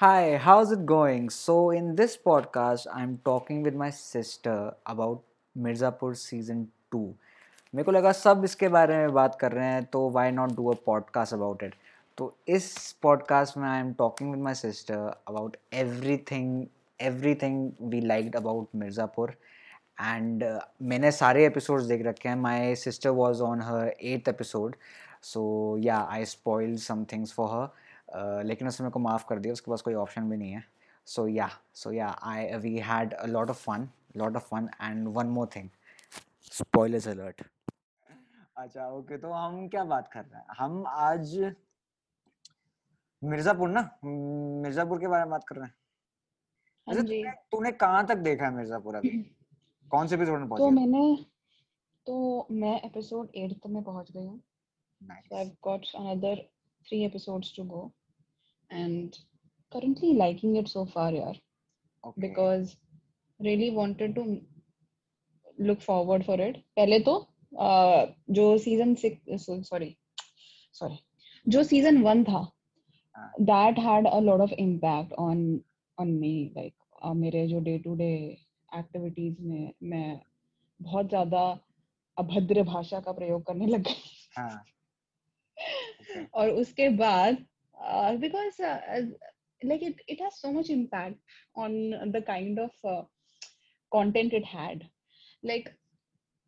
Hi, 0.00 0.38
how's 0.38 0.70
it 0.72 0.86
going? 0.86 1.28
So, 1.28 1.72
in 1.72 1.94
this 1.94 2.16
podcast, 2.16 2.86
I'm 2.90 3.20
talking 3.22 3.62
with 3.62 3.74
my 3.74 3.88
sister 3.90 4.54
about 4.86 5.18
Mirzapur 5.56 6.14
season 6.14 6.64
two 6.90 7.00
मेरे 7.74 7.84
को 7.84 7.92
लगा 7.92 8.12
सब 8.12 8.44
इसके 8.44 8.68
बारे 8.76 8.96
में 8.96 9.12
बात 9.14 9.36
कर 9.40 9.52
रहे 9.52 9.66
हैं 9.66 9.84
तो 9.92 10.08
why 10.10 10.30
not 10.30 10.52
do 10.56 10.70
a 10.70 10.74
podcast 10.86 11.34
about 11.34 11.62
it 11.62 11.74
तो 12.18 12.32
इस 12.56 12.70
पॉडकास्ट 13.02 13.56
में 13.58 13.68
I 13.68 13.80
am 13.80 13.92
talking 13.98 14.30
with 14.30 14.40
my 14.42 14.54
sister 14.54 14.96
about 15.28 15.56
everything 16.30 16.64
everything 17.42 17.70
we 17.90 18.00
liked 18.00 18.36
about 18.36 18.68
Mirzapur 18.76 19.34
and 20.00 20.44
मैंने 20.92 21.10
सारे 21.12 21.44
एपिसोड्स 21.46 21.84
देख 21.84 22.06
रखे 22.06 22.28
हैं। 22.28 22.36
My 22.46 22.74
sister 22.86 23.10
was 23.20 23.42
on 23.42 23.62
her 23.62 23.94
eighth 24.00 24.28
episode 24.28 24.76
so 25.32 25.44
yeah 25.80 26.00
I 26.10 26.24
spoil 26.34 26.76
some 26.88 27.04
things 27.12 27.32
for 27.32 27.50
her 27.52 27.68
लेकिन 28.46 28.68
उसने 28.68 28.84
मेरे 28.84 28.92
को 28.92 28.98
माफ़ 29.00 29.26
कर 29.28 29.38
दिया 29.38 29.52
उसके 29.52 29.70
पास 29.70 29.82
कोई 29.82 29.94
ऑप्शन 29.94 30.30
भी 30.30 30.36
नहीं 30.36 30.52
है। 30.52 30.64
So 31.06 31.26
yeah 31.28 31.48
so 31.74 31.92
yeah 31.92 32.08
I 32.22 32.56
we 32.58 32.76
had 32.78 33.14
a 33.14 33.26
lot 33.26 33.50
of 33.50 33.62
fun 33.64 33.88
lot 34.16 34.36
of 34.36 34.48
fun 34.48 34.68
and 34.80 35.08
one 35.16 35.26
more 35.28 35.48
thing 35.56 35.68
spoilers 36.52 37.08
alert 37.08 37.42
अच्छा 38.56 38.88
ओके 38.88 39.18
तो 39.18 39.32
हम 39.32 39.66
क्या 39.68 39.84
बात 39.84 40.08
कर 40.12 40.24
रहे 40.24 40.38
हैं? 40.38 40.46
हम 40.58 40.84
आज 40.86 41.36
मिर्जापुर 43.22 43.68
ना? 43.68 43.80
मिर्जापुर 44.04 45.00
के 45.00 45.08
बारे 45.08 45.24
में 45.24 45.30
बात 45.30 45.44
कर 45.48 45.56
रहे 45.56 45.66
हैं। 45.66 45.74
अच्छा 46.86 47.02
तूने 47.02 47.30
तूने 47.52 47.72
कहाँ 47.72 48.06
तक 48.06 48.16
देखा 48.18 48.44
है 48.44 48.54
मिर्जापुर 48.54 48.96
अभी? 48.96 49.10
कौन 49.92 50.06
से 50.06 50.14
एपिसोड 50.14 50.38
में 50.40 50.48
तो 50.48 50.56
पहुँची 50.56 50.74
मैंने 50.74 51.24
तो 52.06 52.46
मैं 52.50 52.80
एपिसोड 52.82 53.28
एट 53.36 53.66
में 53.66 53.82
पहुँच 53.82 54.10
गई 54.12 54.26
हूँ। 54.26 54.38
So 54.38 55.06
nice 55.06 55.32
I've 55.32 55.54
got 55.62 55.86
another 56.00 56.36
three 56.86 57.04
episodes 57.04 57.52
to 57.52 57.64
go. 57.64 57.80
And 58.70 59.18
currently 59.72 60.12
liking 60.14 60.56
it 60.56 60.68
so 60.68 60.84
far 60.94 61.10
यार 61.14 61.40
okay 62.04 62.20
because 62.20 62.76
really 63.40 63.70
wanted 63.70 64.14
to 64.14 64.24
look 65.58 65.80
forward 65.82 66.24
for 66.24 66.38
it 66.40 66.56
पहले 66.76 66.98
तो 67.08 67.14
uh, 67.58 68.06
जो 68.30 68.46
season 68.58 68.96
six 68.96 69.38
sorry 69.68 69.90
sorry 70.80 70.98
जो 71.46 71.64
season 71.64 72.02
one 72.02 72.24
था 72.24 72.42
हाँ 73.16 73.30
that 73.46 73.78
had 73.78 74.06
a 74.06 74.20
lot 74.20 74.40
of 74.40 74.52
impact 74.58 75.12
on 75.18 75.42
on 75.98 76.18
me 76.20 76.52
like 76.56 76.74
uh, 77.02 77.14
मेरे 77.14 77.46
जो 77.48 77.60
day 77.64 77.78
to 77.86 77.96
day 77.96 78.38
activities 78.72 79.40
में 79.40 79.72
मैं 79.82 80.20
बहुत 80.80 81.08
ज़्यादा 81.08 81.42
अभद्र 82.16 82.62
भाषा 82.62 83.00
का 83.00 83.12
प्रयोग 83.12 83.44
करने 83.46 83.66
लग 83.66 83.82
गई 83.82 84.10
हाँ 84.38 84.64
ओके 86.00 86.24
और 86.34 86.50
उसके 86.60 86.88
बाद 86.98 87.44
because 88.18 88.62
like 89.64 89.82
it 89.82 89.94
it 90.08 90.20
has 90.20 90.40
so 90.40 90.52
much 90.52 90.70
impact 90.70 91.16
on 91.56 92.12
the 92.12 92.22
kind 92.22 92.58
of 92.58 92.70
uh, 92.84 93.02
content 93.92 94.32
it 94.32 94.44
had. 94.44 94.84
Like 95.42 95.68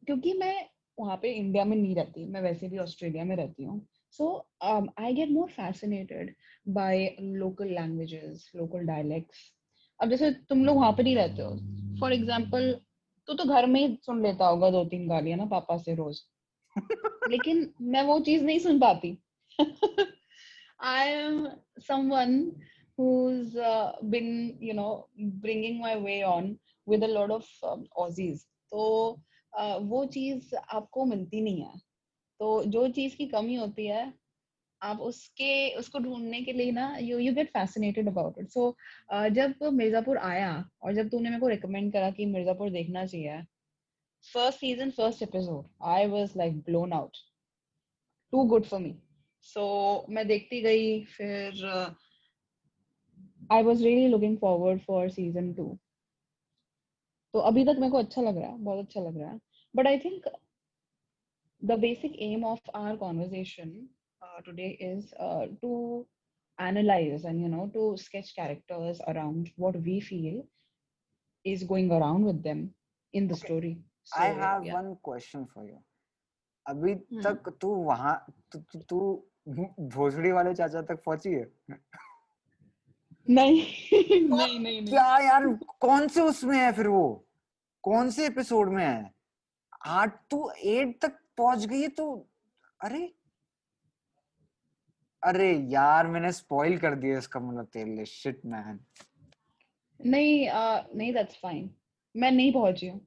क्योंकि 0.07 0.33
मैं 0.33 0.69
वहाँ 1.01 1.17
पे 1.17 1.33
इंडिया 1.33 1.65
में 1.65 1.77
नहीं 1.77 1.95
रहती 1.95 2.27
मैं 2.27 2.41
वैसे 2.41 2.69
भी 2.69 2.79
ऑस्ट्रेलिया 2.79 3.25
में 3.25 3.37
रहती 3.37 3.65
हूँ 3.65 3.89
so 4.11 4.47
I 4.63 5.13
get 5.15 5.29
more 5.29 5.49
fascinated 5.49 6.35
by 6.69 7.17
local 7.21 7.67
languages 7.67 8.53
local 8.57 8.79
dialects 8.79 9.39
अब 10.03 10.09
जैसे 10.09 10.31
तुम 10.31 10.65
लोग 10.65 10.77
वहाँ 10.77 10.93
पे 10.93 11.03
नहीं 11.03 11.17
रहते 11.17 11.43
हो 11.43 11.57
फॉर 12.01 12.13
एग्ज़ाम्पल 12.13 12.81
तू 13.27 13.35
तो 13.35 13.45
घर 13.45 13.67
में 13.67 13.89
ही 13.89 13.99
सुन 14.07 14.23
लेता 14.23 14.47
होगा 14.47 14.71
दो 14.71 14.85
तीन 14.85 15.09
गालियाँ 15.09 15.39
ना 15.39 15.45
पापा 15.45 15.79
से 15.79 15.95
रोज 15.95 16.23
लेकिन 17.31 17.75
मैं 17.81 18.03
वो 18.03 18.21
चीज़ 18.21 18.45
नहीं 18.45 18.59
सुन 18.59 18.79
पाती। 18.81 19.19
I 20.83 21.05
am 21.05 21.49
someone 21.79 22.57
who's 22.99 23.57
uh, 23.57 23.93
been, 24.11 24.57
you 24.61 24.75
know, 24.75 25.07
bringing 25.17 25.81
my 25.81 25.97
way 25.97 26.23
on 26.23 26.59
with 26.87 27.03
a 27.03 27.09
lot 27.09 27.31
of 27.31 27.47
um, 27.63 27.87
Aussies. 27.97 28.47
तो 28.73 29.19
uh, 29.53 29.79
वो 29.81 30.05
चीज़ 30.07 30.55
आपको 30.57 31.05
मिलती 31.05 31.41
नहीं 31.41 31.63
है। 31.63 31.81
तो 32.41 32.65
जो 32.65 32.89
चीज़ 32.89 33.17
की 33.17 33.27
कमी 33.27 33.55
होती 33.55 33.87
है 33.87 34.13
आप 34.81 35.01
उसके 35.01 35.53
उसको 35.79 35.99
ढूँढने 35.99 36.41
के 36.43 36.53
लिए 36.53 36.71
ना 36.73 36.97
you 37.01 37.19
you 37.19 37.35
get 37.35 37.51
fascinated 37.53 38.09
about 38.09 38.39
it 38.39 38.49
so 38.51 38.65
जब 39.13 39.55
मिर्जापुर 39.73 40.19
आया 40.19 40.53
और 40.83 40.95
जब 40.95 41.09
तूने 41.09 41.31
मेरे 41.31 41.41
को 41.41 41.49
रिकमेंड 41.49 41.93
करा 41.93 42.11
कि 42.11 42.27
मिर्जापुर 42.27 42.71
देखना 42.71 43.05
चाहिए 43.07 43.43
first 44.25 44.59
season 44.59 44.91
first 44.91 45.23
episode 45.23 45.65
I 45.91 46.07
was 46.07 46.37
like 46.37 46.59
blown 46.63 46.93
out 46.93 47.17
too 48.33 48.45
good 48.45 48.65
for 48.65 48.81
me 48.81 48.95
so 49.43 49.65
मैं 50.09 50.27
देखती 50.29 50.61
गई 50.63 51.05
फिर 51.05 51.65
I 53.53 53.63
was 53.63 53.85
really 53.85 54.09
looking 54.09 54.39
forward 54.39 54.81
for 54.81 55.11
season 55.11 55.53
two 55.55 55.79
तो 57.33 57.39
अभी 57.39 57.65
तक 57.65 57.77
मेरे 57.79 57.91
को 57.91 57.99
अच्छा 57.99 58.23
लग 58.23 58.37
रहा 58.37 58.51
है 58.51 58.59
बहुत 58.59 58.79
अच्छा 58.79 59.01
लग 59.01 59.19
रहा 59.19 59.31
है। 59.31 59.41
But 59.77 59.87
I 59.87 59.99
think 59.99 60.29
the 61.65 61.79
basic 61.79 62.17
aim 62.23 62.45
of 62.45 62.71
our 62.75 62.97
conversation 62.97 63.89
today 64.25 64.69
is 64.69 65.15
to 65.55 66.07
analyze 66.59 67.25
and 67.25 67.41
you 67.41 67.49
know 67.49 67.71
to 67.75 67.97
sketch 67.97 68.35
characters 68.37 69.01
around 69.09 69.51
what 69.57 69.77
we 69.77 70.01
feel 70.01 70.47
is 71.45 71.65
going 71.65 71.91
around 71.91 72.25
with 72.25 72.43
them 72.43 72.61
in 73.15 73.29
the 73.29 73.35
okay 73.35 73.47
story. 73.47 73.75
I 74.19 74.29
have 74.29 74.63
yeah. 74.63 74.75
One 74.75 74.95
question 74.95 75.45
for 75.45 75.69
you 75.69 75.77
अभी 76.67 76.95
hmm. 76.95 77.25
तक 77.25 77.59
तू 77.61 77.69
वहाँ 77.85 78.15
तू 78.89 79.29
भोसड़ी 79.49 80.33
वाले 80.33 80.55
चाचा 80.55 80.83
तक 80.83 81.03
पहुँची 81.07 81.31
है? 81.31 81.47
नहीं 83.31 83.63
नहीं 84.29 84.61
नहीं 84.61 84.87
क्या 84.87 85.19
यार 85.19 85.47
कौन 85.81 86.09
से 86.09 86.21
उसमें 86.21 86.59
है 86.59 86.73
फिर 86.73 86.89
वो? 86.89 87.27
कौन 87.83 88.11
से 88.11 88.27
एपिसोड 88.27 88.69
में 88.69 88.85
है? 88.87 89.15
आठ 89.87 90.21
तू 90.31 90.51
एट 90.51 90.99
तक 91.03 91.19
पहुँच 91.37 91.67
गई 91.67 91.81
है 91.83 91.89
तो 91.89 92.29
अरे। 92.83 93.15
अरे 95.25 95.53
यार 95.71 96.07
मैंने 96.07 96.33
स्पॉइल 96.33 96.79
कर 96.79 96.95
दिया 96.95 97.19
इसका 97.19 97.41
मतलब 97.41 97.67
तेरे 97.73 97.95
लिए। 97.95 98.05
शिट 98.05 98.41
मैन 98.47 98.81
नहीं 100.07 100.49
uh, 100.51 100.97
नहीं 100.97 101.13
दैट्स 101.15 101.37
फाइन 101.43 101.71
मैं 102.17 102.31
नहीं 102.31 102.53
पहुँची 102.53 102.89
हूँ। 102.89 103.01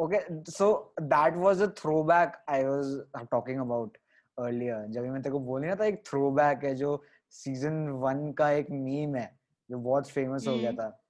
Okay, 0.00 0.20
so 0.48 0.88
that 0.98 1.36
was 1.36 1.60
a 1.60 1.68
throwback 1.68 2.38
I 2.48 2.64
was 2.64 3.04
talking 3.30 3.60
about. 3.60 3.98
Earlier. 4.38 4.84
जब 4.88 5.02
मैं 5.02 5.22
तेरे 5.22 5.32
को 5.32 5.40
बोली 5.40 5.68
ना 5.68 5.74
था 5.74 5.84
एक 5.84 6.02
throwback 6.08 6.64
है 6.64 6.74
जो 6.74 7.02
सीज़न 7.30 7.88
वन 7.88 8.32
का 8.32 8.50
एक 8.50 8.70
मीम 8.70 9.14
है 9.16 9.38
जो 9.70 9.78
बहुत 9.78 10.10
फ़ेमस 10.10 10.46
हो 10.48 10.56
गया 10.56 10.70
हम्म। 10.70 10.80
था 10.80 11.02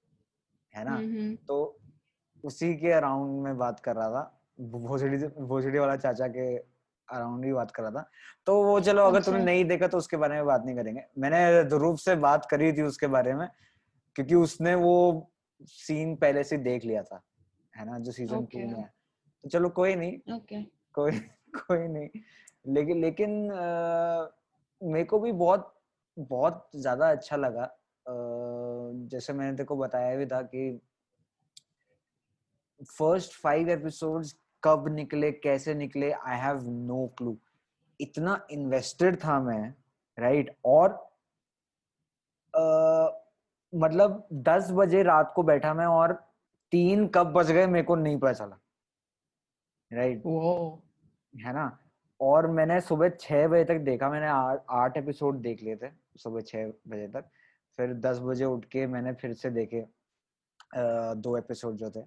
है 0.75 0.85
ना? 0.85 0.95
हम्म 0.97 1.35
तो 1.37 1.79
उसी 2.45 2.75
के 2.77 2.93
अराउंड 2.93 3.43
में 3.43 3.57
बात 3.59 3.81
कर 3.81 3.97
रहा 3.97 4.09
था। 4.11 4.39
भोसड़ी 4.61 5.17
भोसड़ी 5.19 5.79
वाला 5.79 5.97
चाचा 5.97 6.29
के 6.29 6.57
अराउंड 6.57 7.45
ही 7.45 7.53
बात 7.53 7.71
कर 7.71 7.83
रहा 7.83 7.91
था। 7.91 8.11
तो 8.47 8.63
वो 8.65 8.81
चलो 8.81 9.03
अगर 9.03 9.23
तूने 9.23 9.37
अच्छा। 9.37 9.45
नहीं 9.45 9.65
देखा 9.65 9.87
तो 9.87 9.99
उसके 9.99 10.17
बारे 10.17 10.35
में 10.35 10.45
बात 10.47 10.65
नहीं 10.65 10.77
करेंगे। 10.77 11.05
मैंने 11.19 11.65
ध्रुव 11.65 11.97
से 11.97 12.17
बात 12.17 12.47
करी 12.51 12.73
थी 12.73 12.83
उसके 12.83 13.07
बारे 13.07 13.35
में 13.35 13.49
क्योंकि 14.17 14.35
उसने 14.35 14.75
वो 14.75 15.31
सीन 15.63 16.17
पहले 16.17 16.45
से 16.45 16.57
देख 16.57 16.85
लिया 16.85 17.03
था 17.03 17.23
है 17.77 17.85
ना 17.87 17.99
जो 17.99 18.13
सीज़न 18.13 18.45
टू 18.45 18.59
में 18.59 18.81
है। 18.81 18.93
तो 19.45 19.49
चलो 19.49 19.69
कोई 19.69 19.95
नहीं। 19.95 20.35
ओके 20.37 20.63
कोई 20.95 21.19
कोई 21.57 21.89
नहीं। 21.89 22.09
लेकिन 22.67 23.01
लेकिन 23.01 23.31
मेरे 24.83 25.05
को 25.05 25.19
भी 25.19 25.33
बहुत 25.33 25.75
बहुत 26.17 26.69
ज़्यादा 26.77 27.11
अच्छा 27.11 27.37
लगा। 27.37 27.69
जैसे 29.09 29.33
मैंने 29.33 29.53
तेरे 29.53 29.65
को 29.65 29.77
बताया 29.77 30.17
भी 30.17 30.27
था 30.27 30.43
कि 30.43 30.81
फ़र्स्ट 32.99 33.33
फाइव 33.33 33.69
एपिसोड्स 33.71 34.35
कब 34.63 34.89
निकले 34.89 35.33
कैसे 35.33 35.75
निकले 35.75 36.11
आई 36.13 36.39
हैव 36.39 36.61
नो 36.71 37.07
क्लू 37.19 37.37
इतना 38.01 38.47
इन्वेस्टेड 38.51 39.17
था 39.17 39.41
मैं 39.41 39.75
राइट 40.19 40.47
right? 40.47 40.59
और 40.65 40.91
अ, 42.55 43.23
मतलब 43.73 44.27
दस 44.33 44.69
बजे 44.71 45.03
रात 45.03 45.33
को 45.37 45.43
बैठा 45.43 45.75
मैं 45.75 45.87
और 45.87 46.13
तीन 46.73 47.07
कब 47.09 47.33
बज 47.33 47.51
गए 47.51 47.67
मेरे 47.67 47.85
को 47.85 47.95
नहीं 47.97 48.19
पता 48.19 48.33
चला। 48.33 48.59
राइट 49.91 50.23
वो 50.27 50.83
है 51.37 51.53
ना? 51.53 51.79
और 52.23 52.47
मैंने 52.51 52.81
सुबह 52.81 53.09
छह 53.21 53.47
बजे 53.49 53.65
तक 53.65 53.79
देखा 53.85 54.09
मैंने 54.11 54.27
आठ 54.71 54.97
एपिसोड 54.97 55.41
देख 55.43 55.63
लिए 55.63 55.77
थे 55.77 55.89
सुबह 56.17 56.41
छह 56.41 56.67
बजे 56.89 57.07
तक। 57.09 57.31
फिर 57.77 57.93
दस 57.95 58.19
बजे 58.19 58.45
उठ 58.45 58.65
के 58.65 58.87
मैंने 58.87 59.13
फिर 59.13 59.33
से 59.35 59.51
देखे 59.51 59.85
दो 61.25 61.37
एपिसोड 61.39 61.77
जो 61.77 61.91
थे। 61.91 62.01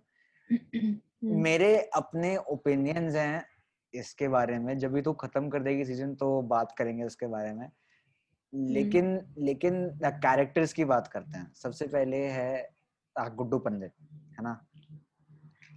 हम्म। 0.54 1.42
मेरे 1.44 1.78
अपने 1.96 2.36
ओपिनियंस 2.38 3.16
हैं 3.16 3.46
इसके 3.94 4.28
बारे 4.28 4.60
में। 4.60 4.78
जब 4.78 4.94
भी 4.94 5.02
तू 5.02 5.14
खत्म 5.14 5.50
कर 5.50 5.64
देगी 5.64 5.86
सीज़न 5.86 6.14
तो 6.16 6.42
बात 6.42 6.76
करेंगे 6.78 7.04
उसके 7.04 7.28
बारे 7.28 7.54
में। 7.54 7.66
हम्म। 7.66 8.68
लेकिन 8.70 9.20
लेकिन 9.38 9.88
कैरेक्टर्स 10.06 10.74
की 10.74 10.86
बात 10.86 11.08
करते 11.08 11.38
हैं। 11.38 11.54
सबसे 11.54 11.88
पहले 11.88 12.26
है 12.28 12.70
गुड्डू 13.16 13.60
पंडित 13.60 13.92
है 14.38 14.44
ना? 14.44 14.60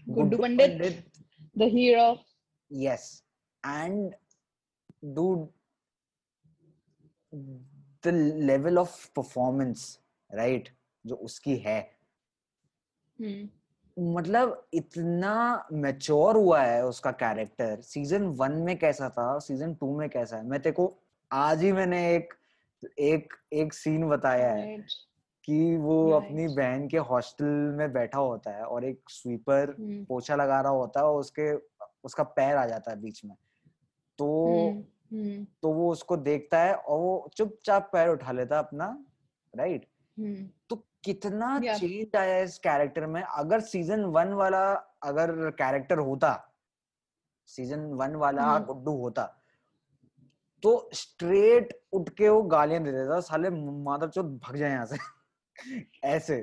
Guddu 0.08 0.38
Pandit? 0.38 1.04
The 1.58 1.62
hero 1.74 2.10
yes. 2.70 3.06
And 3.64 4.12
dude 5.02 5.46
the 8.02 8.12
level 8.50 8.78
of 8.78 8.90
performance 9.18 9.84
right 10.30 10.68
जो 11.06 11.14
उसकी 11.14 11.56
है। 11.56 11.80
हम्म 13.20 13.48
मतलब 13.96 14.68
इतना 14.74 15.66
मैच्योर 15.72 16.36
हुआ 16.36 16.62
है 16.62 16.84
उसका 16.86 17.10
कैरेक्टर 17.10 17.80
सीज़न 17.80 18.26
वन 18.26 18.52
में 18.52 18.78
कैसा 18.78 19.08
था? 19.08 19.38
सीज़न 19.38 19.74
टू 19.74 19.98
में 19.98 20.08
कैसा 20.10 20.36
है? 20.36 20.46
मैं 20.46 20.60
तेरे 20.62 20.72
को 20.72 20.98
आज 21.32 21.62
ही 21.62 21.72
मैंने 21.72 22.14
एक 22.14 22.34
एक 22.98 23.34
एक 23.52 23.72
सीन 23.72 24.08
बताया 24.08 24.50
है 24.50 24.76
कि 25.44 25.76
वो 25.76 26.10
अपनी 26.10 26.46
बहन 26.48 26.88
के 26.88 26.98
हॉस्टल 26.98 27.44
में 27.78 27.92
बैठा 27.92 28.18
होता 28.18 28.50
है 28.50 28.64
और 28.64 28.84
एक 28.84 29.10
स्वीपर 29.10 29.74
हम्म 29.78 30.04
पोछा 30.04 30.36
लगा 30.36 30.60
रहा 30.60 30.72
होता 30.72 31.00
है 31.00 31.06
और 31.06 31.20
उसके 31.20 31.52
उसका 32.04 32.22
पैर 32.22 32.56
आ 32.56 32.66
जाता 32.66 32.90
है 32.90 33.00
बीच 33.00 33.24
में। 33.24 33.36
तो 34.18 34.26
हम्म 34.48 35.18
हम्म। 35.18 35.46
तो 35.62 35.72
वो 35.72 35.92
उसको 35.92 36.16
देखता 36.16 36.60
है 36.60 36.74
और 36.74 36.98
वो 36.98 37.30
चुपचाप 37.36 37.88
पैर 37.92 38.08
उठा 38.08 38.32
लेता 38.32 38.58
अपना 38.58 39.04
राइट 39.56 39.86
हम्म। 40.18 40.48
तो 40.68 40.76
कितना 41.04 41.58
चेंज 41.60 42.16
आया 42.16 42.38
इस 42.42 42.58
कैरेक्टर 42.58 43.06
में? 43.06 43.22
अगर 43.22 43.60
सीज़न 43.60 44.04
वन 44.04 44.32
वाला 44.32 44.72
अगर 45.02 45.50
कैरेक्टर 45.50 45.98
होता 45.98 46.32
सीज़न 47.46 47.80
वन 47.80 48.14
वाला। 48.14 48.58
गुड्डू 48.58 48.92
होता 48.92 49.34
तो 50.62 50.90
स्ट्रेट 50.92 51.80
उठ 51.92 52.08
के 52.08 52.28
वो 52.28 52.42
गालियाँ 52.42 52.82
दे 52.82 52.92
देता 52.92 53.20
साले 53.20 53.50
माधव 53.50 54.08
चौथ 54.08 54.24
भग 54.24 54.56
जाए 54.56 54.70
यहाँ 54.70 54.86
से। 54.86 54.96
ऐसे 56.04 56.34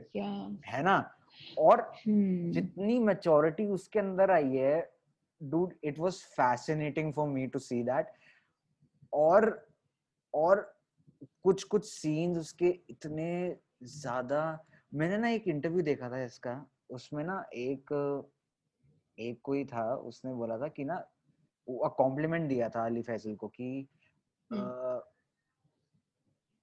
है 0.65 0.83
ना? 0.83 1.11
और 1.57 1.91
जितनी 2.07 2.99
मेचोरिटी 2.99 3.65
उसके 3.65 3.99
अंदर 3.99 4.31
आई 4.31 4.55
है 4.55 4.94
it 5.41 5.99
was 5.99 6.13
fascinating 6.13 7.13
for 7.13 7.27
me 7.27 7.47
to 7.47 7.59
see 7.59 7.83
that 7.83 8.11
और 9.13 9.67
और 10.33 10.61
कुछ 11.43 11.63
कुछ 11.63 11.85
सीन्स 11.85 12.37
उसके 12.37 12.69
इतने 12.89 13.57
ज़्यादा 13.83 14.41
मैंने 14.93 15.17
ना 15.17 15.29
एक 15.29 15.47
इंटरव्यू 15.47 15.81
देखा 15.81 16.09
था 16.09 16.23
इसका 16.23 16.65
उसमें 16.89 17.23
ना 17.23 17.43
एक 17.53 17.93
एक 19.17 19.39
कोई 19.43 19.65
था 19.65 19.93
उसने 19.95 20.33
बोला 20.33 20.57
था 20.57 20.67
कि 20.67 20.83
ना 20.83 21.03
कॉम्प्लीमेंट 21.67 22.49
दिया 22.49 22.69
था 22.69 22.85
अली 22.85 23.01
फैजल 23.01 23.35
को 23.35 23.47
कि 23.47 23.87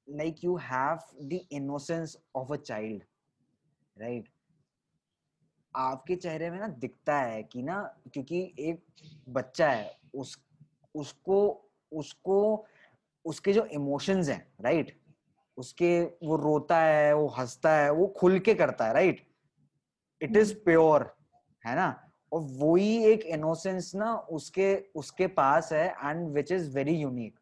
like 0.08 0.44
you 0.44 0.56
have 0.56 0.98
the 1.22 1.40
innocence 1.52 2.16
of 2.36 2.52
a 2.52 2.56
child 2.56 3.02
right 3.96 4.28
आपके 5.76 6.16
चेहरे 6.16 6.50
में 6.50 6.58
ना 6.58 6.68
दिखता 6.68 7.16
है 7.16 7.42
कि 7.42 7.62
ना 7.62 7.96
क्योंकि 8.12 8.54
एक 8.58 8.84
बच्चा 9.28 9.70
है 9.70 9.98
उस 10.14 10.44
उसको 10.94 11.70
उसको 11.92 12.66
उसके 13.24 13.52
जो 13.52 13.64
इमोशंस 13.64 14.28
हैं 14.28 14.52
राइट 14.60 15.00
उसके 15.56 16.02
वो 16.02 16.36
रोता 16.36 16.80
है 16.80 17.14
वो 17.14 17.26
हंसता 17.28 17.74
है 17.74 17.90
वो 17.90 18.06
खुल 18.06 18.38
के 18.38 18.54
करता 18.54 18.86
है 18.86 18.92
राइट 18.92 19.26
इट 20.22 20.36
इज़ 20.36 20.54
प्योर 20.54 21.16
है 21.66 21.76
ना? 21.76 22.10
और 22.32 22.40
वही 22.40 23.04
एक 23.04 23.20
इनोसेंस 23.20 23.94
ना 23.94 24.16
उसके 24.16 24.84
उसके 24.94 25.26
पास 25.26 25.72
है 25.72 25.88
and 26.04 26.28
which 26.28 26.52
is 26.52 26.76
very 26.76 26.94
unique 26.94 27.38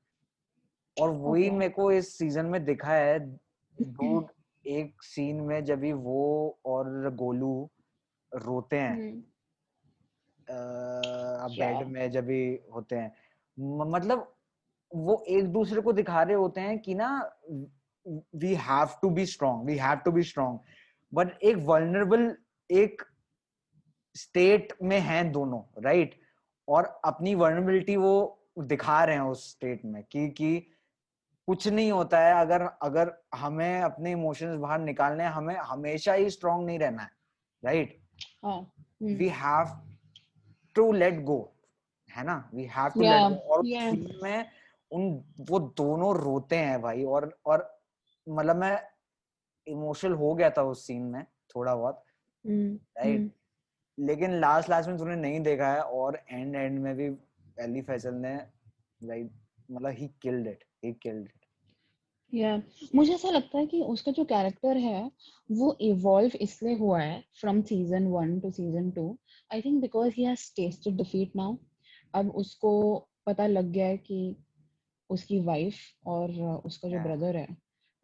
और 1.00 1.10
वही 1.10 1.44
Okay. 1.44 1.58
मेरे 1.58 1.72
को 1.72 1.92
इस 1.92 2.18
सीज़न 2.18 2.46
में 2.46 2.64
दिखा 2.64 2.92
है 2.92 3.18
डूड 3.82 4.26
एक 4.66 5.02
सीन 5.02 5.40
में 5.40 5.64
जब 5.64 5.80
भी 5.80 5.92
वो 5.92 6.58
और 6.66 7.14
गोलू 7.14 7.70
रोते 8.34 8.76
हैं। 8.76 9.10
हम्म। 9.10 9.22
बेड 11.56 11.88
में 11.88 12.10
जब 12.10 12.26
भी 12.26 12.60
होते 12.74 12.96
हैं। 12.96 13.14
मतलब 13.90 14.36
वो 14.94 15.24
एक 15.28 15.44
दूसरे 15.44 15.80
को 15.80 15.92
दिखा 15.92 16.22
रहे 16.22 16.34
होते 16.34 16.60
हैं 16.60 16.78
कि 16.78 16.94
ना 16.94 17.38
we 18.34 18.54
have 18.54 18.88
to 19.02 19.10
be 19.10 19.26
strong 19.26 19.64
we 19.64 19.76
have 19.76 19.96
to 19.96 20.12
be 20.12 20.22
strong 20.22 20.58
but 21.14 21.38
एक 21.42 21.56
वल्नरेबल 21.56 22.36
एक 22.70 23.02
स्टेट 24.14 24.72
में 24.82 25.00
हैं 25.00 25.32
दोनों 25.32 25.82
राइट 25.82 26.10
right? 26.10 26.24
और 26.68 27.00
अपनी 27.04 27.34
वर्नेबिलिटी 27.34 27.96
वो 27.96 28.42
दिखा 28.58 29.04
रहे 29.04 29.14
हैं 29.14 29.22
उस 29.22 29.50
स्टेट 29.50 29.84
में 29.84 30.04
कि 30.04 30.28
कि 30.28 30.60
कुछ 31.46 31.68
नहीं 31.68 31.92
होता 31.92 32.20
है। 32.20 32.34
अगर 32.40 32.62
अगर 32.62 33.22
हमें 33.34 33.80
अपने 33.80 34.12
इमोशंस 34.12 34.58
बाहर 34.58 34.80
निकालने 34.80 35.24
हैं 35.24 35.30
हमें 35.30 35.56
हमेशा 35.56 36.12
ही 36.12 36.30
स्ट्रांग 36.30 36.66
नहीं 36.66 36.78
रहना 36.78 37.02
है 37.02 37.10
right 37.64 37.99
we 39.02 39.28
have 39.28 39.76
to 40.76 40.92
let 40.92 41.22
go 41.22 41.40
है 42.10 42.24
ना? 42.24 42.50
We 42.54 42.64
have 42.66 42.88
to 42.88 43.00
let 43.00 43.22
go 43.22 43.54
और 43.54 43.66
yeah. 43.66 44.22
में 44.22 44.46
उन 44.90 45.24
वो 45.50 45.58
दोनों 45.76 46.14
रोते 46.16 46.56
हैं 46.56 46.80
भाई 46.82 47.04
और 47.04 47.38
और 47.46 47.68
मतलब 48.26 48.56
मैं 48.56 48.78
इमोशनल 49.66 50.12
हो 50.12 50.34
गया 50.34 50.50
था 50.50 50.62
उस 50.62 50.86
सीन 50.86 51.02
में 51.02 51.24
थोड़ा 51.54 51.74
बहुत 51.74 52.04
हम्म 52.44 52.74
राइट 52.98 53.18
हम्म। 53.18 54.06
लेकिन 54.06 54.34
लास्ट 54.40 54.70
लास्ट 54.70 54.88
में 54.88 54.98
तूने 54.98 55.16
नहीं 55.16 55.40
देखा 55.40 55.72
है 55.72 55.82
और 55.82 56.20
एंड 56.30 56.56
एंड 56.56 56.78
में 56.78 56.94
भी 56.96 57.08
अली 57.62 57.82
फैसल 57.82 58.14
ने 58.14 58.34
राइट 59.00 59.30
मतलब 59.70 59.90
he 59.90 60.08
killed 60.22 60.46
it 60.46 60.64
he 60.84 60.92
killed 60.92 61.28
या 62.34 62.62
मुझे 62.94 63.14
ऐसा 63.14 63.30
लगता 63.30 63.58
है 63.58 63.66
कि 63.66 63.80
उसका 63.80 64.12
जो 64.12 64.24
कैरेक्टर 64.24 64.76
है 64.76 65.10
वो 65.50 65.76
इवॉल्व 65.80 66.36
इसलिए 66.40 66.74
हुआ 66.74 67.00
है 67.00 67.24
from 67.40 67.62
season 67.62 68.06
one 68.06 68.40
to 68.40 68.50
season 68.50 68.90
two 68.90 69.18
I 69.52 69.62
think 69.62 69.80
because 69.80 70.14
he 70.16 70.24
has 70.24 70.52
tasted 70.56 70.96
defeat 70.96 71.36
now 71.36 71.56
अब 72.14 72.30
उसको 72.30 72.72
पता 73.26 73.46
लग 73.46 73.72
गया 73.72 73.86
है 73.86 73.96
कि 73.96 74.36
उसकी 75.10 75.40
वाइफ 75.40 75.74
और 76.06 76.30
उसका 76.66 76.88
जो 76.88 76.96
Yeah. 76.96 77.06
ब्रदर 77.06 77.36
है 77.36 77.56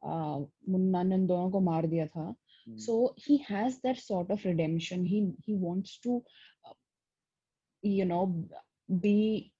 uh, 0.02 0.46
मुन्ना 0.68 1.02
ने 1.02 1.18
दोनों 1.18 1.50
को 1.50 1.60
मार 1.60 1.86
दिया 1.86 2.06
था। 2.06 2.34
सो 2.68 3.14
he 3.18 3.36
has 3.50 3.78
that 3.78 3.98
sort 3.98 4.30
of 4.30 4.44
redemption. 4.44 5.04
He 5.04 5.20
he 5.46 5.54
wants 5.54 5.98
to 6.06 6.16
uh, 6.64 6.74
you 7.82 8.04
know 8.04 8.48
be 9.02 9.52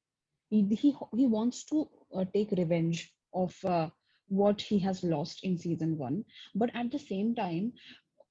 he 0.52 0.62
he, 0.82 0.94
he 1.14 1.26
wants 1.26 1.64
to 1.64 1.88
uh, 2.16 2.24
take 2.34 2.50
revenge 2.52 3.14
of 3.34 3.54
uh, 3.64 3.88
what 4.28 4.61
he 4.61 4.78
has 4.78 5.02
lost 5.05 5.44
in 5.44 5.56
season 5.56 5.96
1 5.99 6.25
but 6.55 6.70
at 6.75 6.90
the 6.90 6.99
same 6.99 7.34
time 7.34 7.73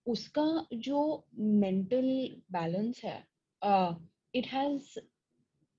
उसका 0.08 0.68
जो 0.74 1.02
mental 1.38 2.10
balance 2.52 3.04
है 3.04 3.24
uh, 3.62 3.94
it 4.34 4.46
has 4.46 4.98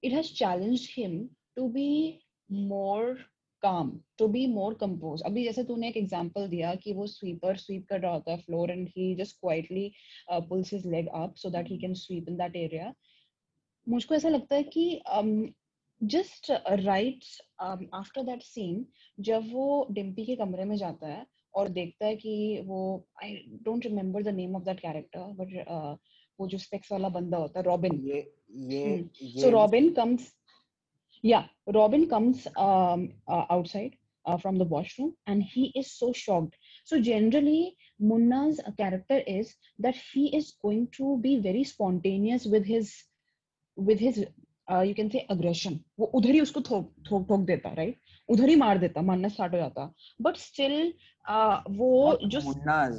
it 0.02 0.12
has 0.12 0.30
challenged 0.30 0.90
him 0.94 1.28
to 1.58 1.68
be 1.68 2.20
more 2.50 3.18
calm 3.62 3.92
to 4.18 4.28
be 4.28 4.46
more 4.46 4.74
composed 4.74 5.24
अभी 5.26 5.44
जैसे 5.44 5.64
तूने 5.64 5.88
एक 5.88 5.96
example 6.04 6.48
दिया 6.48 6.74
कि 6.84 6.92
वो 6.92 7.06
sweeper 7.06 7.54
sweep 7.64 7.86
कर 7.90 8.00
रहा 8.00 8.12
होता 8.12 8.32
है 8.32 8.42
floor 8.46 8.66
and 8.70 8.88
he 8.96 9.14
just 9.20 9.40
quietly 9.40 9.86
uh, 10.30 10.40
pulls 10.40 10.70
his 10.70 10.84
leg 10.84 11.08
up 11.22 11.38
so 11.38 11.50
that 11.50 11.66
he 11.66 11.78
can 11.84 11.94
sweep 11.94 12.28
in 12.28 12.36
that 12.36 12.56
area 12.64 12.94
मुझको 13.88 14.14
ऐसा 14.14 14.28
लगता 14.28 14.56
है 14.56 14.62
कि 14.62 15.02
um, 15.14 15.54
just 16.00 16.50
right 16.84 17.24
um, 17.60 17.88
after 17.92 18.22
that 18.24 18.42
scene 18.42 18.84
जब 19.20 19.52
वो 19.52 19.86
डिम्पी 19.92 20.24
के 20.26 20.36
कमरे 20.36 20.64
में 20.64 20.76
जाता 20.76 21.08
है 21.08 21.26
और 21.54 21.68
देखता 21.68 22.06
है 22.06 22.16
कि 22.16 22.62
वो 22.66 22.80
I 23.22 23.34
don't 23.64 23.86
remember 23.86 24.22
the 24.22 24.34
name 24.34 24.56
of 24.56 24.64
that 24.64 24.80
character 24.80 25.32
but 25.40 26.08
वो 26.40 26.48
जो 26.48 26.58
स्पेक्स 26.58 26.92
वाला 26.92 27.08
बंदा 27.08 27.36
होता 27.36 27.60
है 27.60 27.64
रॉबिन 27.66 28.00
ये 28.08 28.20
ये 28.72 28.96
Hmm. 28.96 29.08
ये 29.22 29.40
So 29.42 29.50
Robin 29.52 29.94
comes, 29.94 30.32
yeah, 31.22 31.46
Robin 31.74 32.08
comes 32.08 32.46
um, 32.56 33.12
uh, 33.28 33.44
outside 33.50 33.96
uh, 34.26 34.36
from 34.38 34.58
the 34.58 34.64
washroom 34.64 35.14
and 35.26 35.42
he 35.42 35.72
is 35.74 35.92
so 35.92 36.12
shocked. 36.12 36.56
So 36.84 37.00
generally, 37.00 37.76
Munna's 38.00 38.60
character 38.78 39.18
is 39.26 39.54
that 39.78 39.96
he 39.96 40.36
is 40.36 40.52
going 40.62 40.88
to 40.98 41.18
be 41.18 41.38
very 41.40 41.64
spontaneous 41.64 42.44
with 42.46 42.64
his, 42.64 42.94
with 43.76 43.98
his, 43.98 44.24
uh, 44.68 44.80
you 44.80 44.94
can 44.94 45.10
say 45.10 45.24
aggression. 45.30 45.78
वो 45.98 46.06
उधर 46.14 46.30
ही 46.30 46.40
उसको 46.40 46.60
ठोक 46.60 46.92
ठोक 47.08 47.26
ठोक 47.28 47.40
देता, 47.46 47.74
right? 47.74 47.94
उधर 48.28 48.48
ही 48.48 48.56
मार 48.56 48.78
देता, 48.78 49.02
मारना 49.02 49.28
स्टार्ट 49.28 49.52
हो 49.54 49.58
जाता. 49.58 49.92
But 50.20 50.38
still, 50.38 50.78
uh, 51.24 51.60
वो 51.70 52.18
जो 52.24 52.40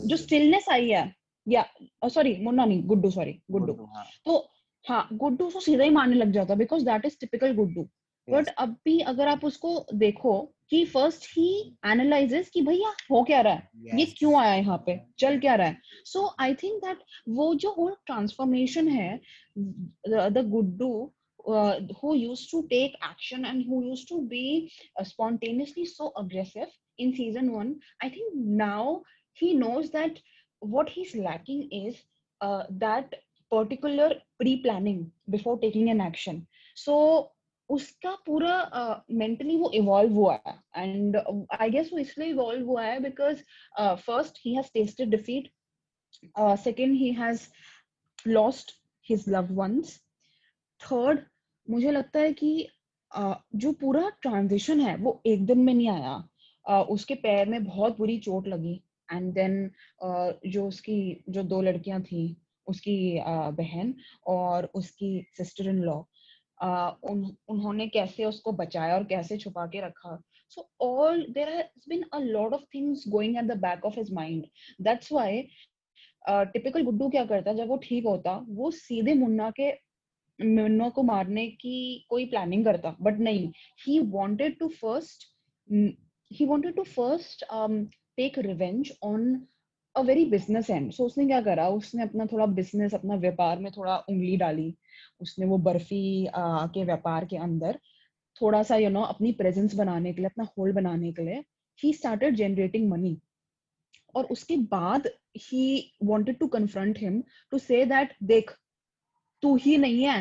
जो 0.08 0.18
stillness 0.18 0.70
आई 0.72 0.90
है, 0.90 1.14
yeah, 1.48 1.66
सॉरी 2.10 2.38
मुन्ना 2.44 2.66
नहीं, 2.66 2.84
गुड्डू 2.84 3.12
सॉरी, 3.12 3.40
गुड्डू. 3.52 3.74
गुड्डू, 3.74 3.86
हाँ, 3.96 4.06
तो 4.26 4.50
हाँ 4.86 5.08
गुड्डू 5.14 5.46
उसको 5.46 5.60
सीधा 5.60 5.84
ही 5.84 5.90
मारने 5.90 6.16
लग 6.16 6.32
जाता 6.32 6.56
because 6.56 6.86
that 6.86 7.06
is 7.06 7.18
typical 7.20 7.56
Guddu 7.56 7.88
but 8.28 8.48
अब 8.58 8.78
भी 8.86 9.00
अगर 9.00 9.28
आप 9.28 9.44
उसको 9.46 9.86
देखो 9.94 10.40
कि 10.70 10.84
फ़र्स्ट 10.86 11.26
ही 11.32 11.50
एनालाइजेस 11.86 12.50
कि 12.50 12.62
भैया 12.62 12.90
हो 13.12 13.24
क्या 13.24 13.42
रहा 13.42 13.54
है 13.54 13.70
yes. 13.86 14.00
ये 14.00 14.06
क्यों 14.06 14.40
आया 14.40 14.54
यहाँ 14.56 14.78
पे 14.86 15.00
चल 15.20 15.40
क्या 15.40 15.56
रहा 15.56 15.68
है 15.68 15.78
सो 16.06 16.26
आई 16.40 16.54
थिंक 16.64 16.82
दैट 16.86 17.04
वो 17.30 17.54
जो 17.56 17.72
होल 17.72 17.96
ट्रांसफॉर्मेशन 18.06 18.88
है 18.88 19.20
the 20.10 20.44
Guddu 20.48 20.92
who 22.01 22.15
used 22.15 22.51
to 22.51 22.67
take 22.71 22.95
action 23.03 23.45
and 23.45 23.65
who 23.65 23.85
used 23.85 24.09
to 24.09 24.23
be 24.29 24.73
uh, 24.99 25.05
spontaneously 25.05 25.85
so 25.85 26.13
aggressive 26.17 26.69
in 26.99 27.15
season 27.15 27.53
one 27.53 27.81
i 28.01 28.09
think 28.09 28.35
now 28.35 29.03
he 29.33 29.55
knows 29.55 29.91
that 29.91 30.19
what 30.61 30.89
he's 30.89 31.15
lacking 31.17 31.69
is 31.73 31.97
uh, 32.41 32.63
that 32.71 33.13
particular 33.51 34.15
pre-planning 34.41 35.11
before 35.31 35.59
taking 35.59 35.91
an 35.91 36.01
action 36.01 36.47
so 36.75 37.31
उसका 37.71 38.11
पूरा 38.27 38.55
mentally 39.11 39.55
uh, 39.55 39.61
वो 39.61 39.71
evolve 39.75 40.15
हुआ 40.15 40.39
है 40.47 40.55
and 40.77 41.17
I 41.61 41.71
guess 41.71 41.91
वो 41.93 41.99
इसलिए 41.99 42.29
evolve 42.29 42.67
हुआ 42.67 42.83
है 42.85 42.99
because 43.01 43.43
first 44.07 44.39
he 44.45 44.55
has 44.55 44.71
tested 44.75 45.11
defeat 45.11 45.49
uh, 46.37 46.57
second 46.57 46.95
he 46.95 47.13
has 47.13 47.49
lost 48.27 48.75
his 49.11 49.27
loved 49.27 49.55
ones 49.65 49.99
third 50.81 51.21
मुझे 51.70 51.92
लगता 51.92 52.20
है 52.20 52.34
कि 52.34 52.68
जो 53.12 53.72
पूरा 53.82 54.10
ट्रांजिशन 54.22 54.82
है 54.82 54.96
वो 54.98 55.22
एक 55.26 55.46
दिन 55.46 55.60
में 55.60 55.74
नहीं 55.74 55.90
आया। 55.90 56.84
उसके 56.90 57.16
पैर 57.16 57.50
में 57.50 57.64
बहुत 57.66 57.98
बुरी 57.98 58.18
चोट 58.20 58.48
लगी 58.48 58.82
एंड 59.12 59.34
देन 59.34 59.70
जो 60.52 60.68
उसकी 60.68 61.00
जो 61.30 61.44
दो 61.44 61.62
लड़कियाँ 61.62 62.02
थी 62.02 62.26
उसकी 62.68 62.98
बहन 63.58 63.94
और 64.28 64.70
उसकी 64.76 65.12
सिस्टर 65.38 65.70
इन 65.70 65.80
लॉ 65.84 65.98
उन, 67.04 67.36
उन्होंने 67.50 67.88
कैसे 67.88 68.26
उसको 68.26 68.52
बचाया 68.52 68.96
और 68.96 69.04
कैसे 69.04 69.38
छुपा 69.38 69.66
के 69.68 69.82
रखा। 69.82 70.22
So 70.52 70.62
all 70.80 71.18
there 71.36 71.54
has 71.54 71.86
been 71.92 72.04
a 72.14 72.20
lot 72.20 72.54
of 72.54 72.62
things 72.74 73.02
going 73.06 73.34
at 73.38 73.48
the 73.48 73.56
back 73.56 73.82
of 73.84 73.96
his 73.96 74.12
mind. 74.12 74.46
That's 74.80 75.10
why 75.12 75.32
typical 76.54 76.80
uh, 76.80 76.86
Guddu 76.86 77.10
क्या 77.10 77.24
करता 77.26 77.54
जब 77.54 77.68
वो 77.68 77.78
ठीक 77.78 78.06
होता 78.06 78.36
वो 78.50 78.70
सीधे 78.72 79.14
मुन्ना 79.14 79.50
के 79.60 79.70
मुन्ना 80.40 80.90
को 80.90 81.04
मारने 81.04 81.48
की 81.48 82.06
कोई 82.10 82.26
प्लानिंग 82.26 82.66
करता 82.66 82.96
बट 83.02 83.20
नहीं। 83.20 83.52
He 83.86 84.00
wanted 84.00 84.58
to 84.60 84.68
first 84.68 85.26
he 86.32 86.46
wanted 86.46 86.76
to 86.76 86.84
first 86.84 87.46
take 88.18 88.40
revenge 88.40 88.92
on 89.04 89.46
a 89.96 90.02
very 90.02 90.26
business 90.26 90.70
and 90.70 90.92
so 90.92 91.06
उसने 91.06 91.26
क्या 91.28 91.42
करा? 91.42 91.68
उसने 91.70 92.04
अपना 92.04 92.26
थोड़ा 92.26 92.46
बिज़नेस 92.46 92.94
अपना 92.94 93.16
व्यापार 93.16 93.60
में 93.60 93.72
थोड़ा 93.78 93.98
उंगली 93.98 94.38
डाली। 94.38 94.74
उसने 95.22 95.46
वो 95.46 95.58
बर्फ़ी 95.58 96.26
uh, 96.26 96.70
के 96.74 96.84
व्यापार 96.84 97.26
के 97.26 97.38
अंदर 97.38 97.80
थोड़ा 98.42 98.64
सा 98.64 98.76
यू 98.76 98.84
you 98.84 98.94
नो 98.94 99.00
know, 99.00 99.14
अपनी 99.16 99.32
प्रेजेंस 99.32 99.76
बनाने 99.76 100.14
के 100.14 100.22
लिए 100.22 100.26
अपना 100.26 100.48
होल्ड 100.58 100.76
बनाने 100.76 101.12
के 101.12 101.24
लिए 101.26 101.44
ही 101.80 101.94
स्टार्टेड 101.94 102.36
जनरेटिंग 102.36 102.90
मनी 102.90 103.18
और 104.16 104.26
उसके 104.26 104.58
बाद 104.58 105.10
he 105.38 105.94
wanted 106.04 106.38
to 106.40 106.48
confront 106.48 107.00
him 107.00 107.24
to 107.52 107.58
say 107.58 107.86
that 107.86 108.14
देख 108.24 108.52
तू 109.44 109.56
ही 109.56 109.78
नहीं 109.78 110.04
है 110.04 110.20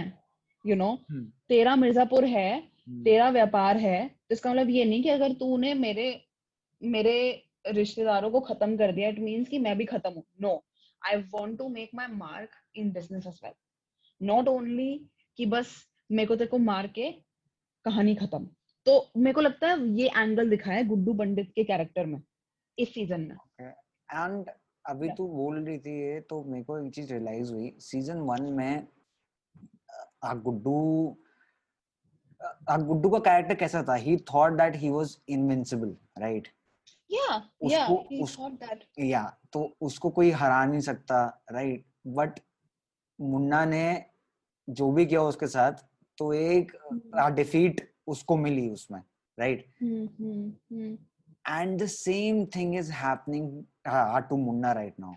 you 0.64 0.74
you 0.74 0.78
know 0.78 0.84
know, 0.84 1.14
hmm. 1.14 1.24
तेरा 1.48 1.76
मिर्जापुर 1.76 2.24
है 2.24 2.50
hmm. 2.60 3.04
तेरा 3.04 3.30
व्यापार 3.30 3.76
है 3.76 4.06
तो 4.08 4.32
इसका 4.32 4.50
मतलब 4.50 4.70
ये 4.70 4.84
नहीं 4.84 5.02
कि 5.02 5.08
अगर 5.08 5.32
तूने 5.32 5.74
मेरे 5.74 6.08
मेरे 6.82 7.16
रिश्तेदारों 7.66 8.30
को 8.30 8.40
खत्म 8.40 8.76
कर 8.76 8.92
दिया 8.92 9.08
इट 9.08 9.18
मीन्स 9.18 9.48
कि 9.48 9.58
मैं 9.58 9.76
भी 9.78 9.84
खत्म 9.84 10.10
हूँ 10.10 10.24
no 10.40 10.62
I 11.02 11.16
want 11.32 11.58
to 11.58 11.68
make 11.68 11.90
my 11.94 12.06
mark 12.06 12.50
in 12.76 12.92
business 12.92 13.26
as 13.26 13.40
well 13.44 13.52
not 14.20 14.48
only 14.48 14.92
कि 15.38 15.46
बस 15.46 15.74
मेरे 16.10 16.26
को 16.26 16.36
तेरे 16.36 16.50
को 16.50 16.58
मार 16.58 16.86
के 16.88 17.10
कहानी 17.84 18.14
खत्म 18.14 18.48
तो 18.86 18.94
मेरे 19.16 19.32
को 19.34 19.40
लगता 19.40 19.68
है 19.68 19.88
ये 19.98 20.08
एंगल 20.16 20.50
दिखा 20.50 20.72
है 20.72 20.84
गुड्डू 20.84 21.14
पंडित 21.14 21.50
के 21.54 21.64
कैरेक्टर 21.64 22.06
में 22.06 22.20
इस 22.78 22.94
सीज़न 22.94 23.20
में 23.20 23.36
एंड 23.60 24.40
okay. 24.40 24.52
अभी 24.84 25.06
yeah. 25.06 25.16
तू 25.16 25.26
बोल 25.28 25.56
रही 25.58 25.78
थी 25.78 26.00
ये 26.00 26.20
तो 26.30 26.42
मेरे 26.44 26.64
को 26.64 26.78
एक 26.78 26.92
चीज़ 26.94 27.12
रियलाइज़ 27.12 27.52
हुई 27.52 27.72
सीज़न 27.80 28.18
वन 28.26 28.52
में 28.52 28.86
गुड्डू 30.34 31.16
गुड्डू 32.70 33.08
का 33.10 33.18
कैरेक्टर 33.18 33.54
कैसा 33.54 33.82
था? 33.82 33.94
He 33.94 34.16
thought 34.34 34.52
that 34.52 34.76
he 34.76 34.90
was 34.90 35.16
invincible 35.28 35.96
right 36.18 36.48
yeah 37.10 37.42
yeah 37.70 37.86
he 37.86 38.22
thought 38.22 38.52
that 38.52 38.84
या 38.98 39.22
तो 39.52 39.62
उसको 39.80 40.10
कोई 40.10 40.30
हरा 40.32 40.64
नहीं 40.64 40.80
सकता 40.80 41.24
राइट 41.52 41.84
बट 42.06 42.40
मुन्ना 43.18 43.64
ने 43.64 44.04
जो 44.68 44.90
भी 44.92 45.06
किया 45.06 45.22
उसके 45.22 45.46
साथ 45.46 45.84
तो 46.18 46.32
एक 46.32 46.72
डिफीट 47.34 47.80
हम्म। 47.80 48.12
उसको 48.12 48.36
मिली 48.36 48.68
उसमें 48.70 49.02
right 49.38 49.66
and 51.44 51.82
the 51.82 51.86
same 51.86 52.44
thing 52.46 52.74
is 52.74 52.92
happening 52.92 53.64
to 54.28 54.36
Munna 54.36 54.72
right 54.72 55.00
now 55.00 55.14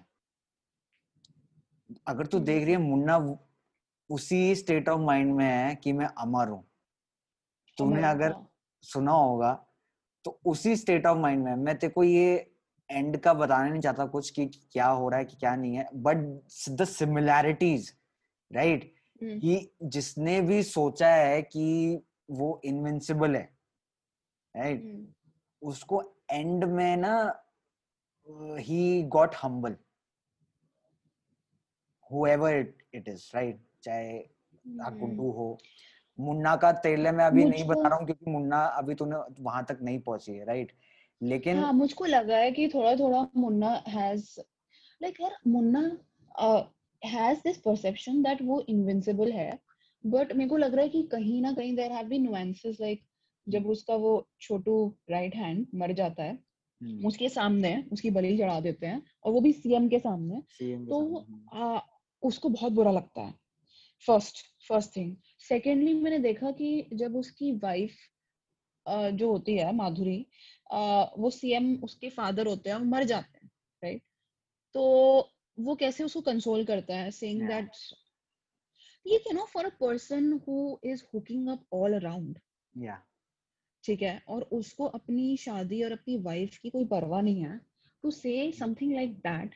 अगर 2.07 2.27
तू 2.27 2.39
देख 2.39 2.63
रही 2.63 2.71
है 2.71 2.79
मुन्ना 2.79 3.17
उसी 4.09 4.55
स्टेट 4.55 4.89
ऑफ़ 4.89 5.01
माइंड 5.01 5.35
में 5.35 5.45
है 5.45 5.75
कि 5.75 5.93
मैं 5.93 6.05
अमर 6.05 6.47
हूँ। 6.47 6.67
तुमने 7.77 8.03
अगर 8.03 8.35
सुना 8.81 9.11
होगा 9.11 9.65
तो 10.25 10.39
उसी 10.45 10.75
स्टेट 10.75 11.05
ऑफ़ 11.05 11.17
माइंड 11.17 11.43
में 11.43 11.55
मैं 11.55 11.77
तेरे 11.79 11.93
को 11.93 12.03
ये 12.03 12.51
एंड 12.91 13.17
का 13.17 13.33
बताना 13.33 13.69
नहीं 13.69 13.81
चाहता 13.81 14.05
कुछ 14.05 14.29
कि 14.29 14.45
क्या 14.45 14.87
हो 14.87 15.09
रहा 15.09 15.19
है 15.19 15.25
कि 15.25 15.35
क्या 15.35 15.55
नहीं 15.55 15.75
है 15.75 15.89
बट 15.93 16.17
द 16.69 16.83
सिमिलैरिटीज 16.83 17.95
राइट 18.53 18.95
कि 19.23 19.71
जिसने 19.83 20.41
भी 20.41 20.63
सोचा 20.63 21.09
है 21.09 21.41
कि 21.41 21.99
वो 22.31 22.61
इनविंसिबल 22.65 23.35
है 23.35 23.57
राइट 24.55 24.83
right? 24.83 25.05
उसको 25.61 26.15
एंड 26.31 26.63
में 26.63 26.97
ना 26.97 27.43
he 28.57 29.03
got 29.03 29.35
humble 29.35 29.75
whoever 32.11 32.49
it, 32.61 32.73
it 32.93 33.07
is 33.07 33.31
right? 33.35 33.59
चाहे 33.83 34.19
गुड्डू 34.67 35.31
हो। 35.31 35.57
मुन्ना 36.19 36.55
का 36.55 36.71
तेले 36.71 37.11
में 37.11 37.25
अभी 37.25 37.45
नहीं 37.45 37.67
बता 37.67 37.87
रहा 37.87 37.97
हूँ 37.97 38.05
क्योंकि 38.05 38.31
मुन्ना 38.31 38.65
अभी 38.65 38.95
तूने 38.95 39.43
वहाँ 39.43 39.65
तक 39.65 39.77
नहीं 39.81 39.99
पहुँची 39.99 40.31
है 40.31 40.45
राइट 40.45 40.71
लेकिन 41.23 41.57
हाँ 41.57 41.73
मुझको 41.73 42.05
लगा 42.05 42.37
है 42.37 42.51
कि 42.51 42.67
थोड़ा 42.67 42.95
थोड़ा 42.95 43.27
मुन्ना 43.37 43.83
हैज़ 43.87 44.39
लाइक 45.03 45.21
यार 45.21 45.35
Munna 45.47 45.97
has 47.05 47.39
this 47.39 47.57
perception 47.57 48.23
that 48.23 48.41
वो 48.41 48.65
इनविंसिबल 48.69 49.31
है 49.31 49.59
बट 50.05 50.33
मेरे 50.33 50.49
को 50.49 50.57
लग 50.57 50.73
रहा 50.73 50.83
है 50.83 50.89
कि 50.89 51.03
कहीं 51.03 51.41
ना 51.41 51.53
कहीं 51.53 51.75
there 51.75 51.91
have 51.91 52.07
been 52.07 52.23
nuances 52.23 52.77
like 52.81 53.03
जब 53.49 53.67
उसका 53.67 53.95
वो 53.95 54.29
छोटू 54.41 54.95
राइट 55.09 55.35
हैंड 55.35 55.67
मर 55.75 55.91
जाता 55.91 56.23
है 56.23 56.39
hmm. 56.39 57.07
उसके 57.07 57.29
सामने 57.29 57.83
उसकी 57.91 58.09
बलि 58.09 58.37
चढ़ा 58.37 58.59
देते 58.59 58.87
हैं 58.87 59.03
और 59.23 59.31
वो 59.31 59.41
भी 59.41 59.53
सीएम 59.53 59.87
के 59.87 59.99
सामने 59.99 60.41
तो 60.61 61.23
सामने. 61.23 61.59
आ, 61.59 61.79
उसको 62.23 62.49
बहुत 62.49 62.71
बुरा 62.71 62.91
लगता 62.91 63.21
है। 63.21 63.33
फ़र्स्ट 64.07 64.37
फ़र्स्ट 64.67 64.95
थिंग 64.95 65.15
सेकेंडली 65.39 65.93
मैंने 65.93 66.19
देखा 66.19 66.51
कि 66.51 66.89
जब 66.93 67.15
उसकी 67.15 67.51
वाइफ 67.51 67.95
जो 68.89 69.31
होती 69.31 69.55
है 69.57 69.75
माधुरी 69.75 70.25
वो 71.19 71.29
सीएम 71.29 71.83
उसके 71.83 72.09
फादर 72.09 72.47
होते 72.47 72.69
हैं 72.69 72.77
और 72.77 72.83
मर 72.83 73.03
जाते 73.03 73.39
हैं 73.43 73.51
राइट 73.83 74.01
तो 74.73 74.83
वो 75.59 75.75
कैसे 75.75 76.03
उसको 76.03 76.21
कंसोल 76.21 76.65
करता 76.65 76.95
है 76.95 77.11
सेइंग 77.11 77.41
दैट 77.47 77.71
ये 79.07 79.17
you 79.17 79.33
know 79.33 79.45
for 79.45 79.65
a 79.65 79.69
person 79.69 80.41
who 80.47 80.79
is 80.83 81.03
hooking 81.13 81.49
up 81.49 81.65
all 81.73 81.93
around 81.93 82.39
या 82.77 83.05
ठीक 83.83 84.01
है? 84.01 84.23
और 84.27 84.41
उसको 84.41 84.85
अपनी 84.85 85.37
शादी 85.37 85.83
और 85.83 85.91
अपनी 85.91 86.17
वाइफ 86.17 86.57
की 86.57 86.69
कोई 86.69 86.85
परवाह 86.85 87.21
नहीं 87.21 87.41
है 87.41 87.61
to 88.03 88.11
say 88.11 88.51
something 88.51 88.93
like 88.93 89.13
that 89.17 89.55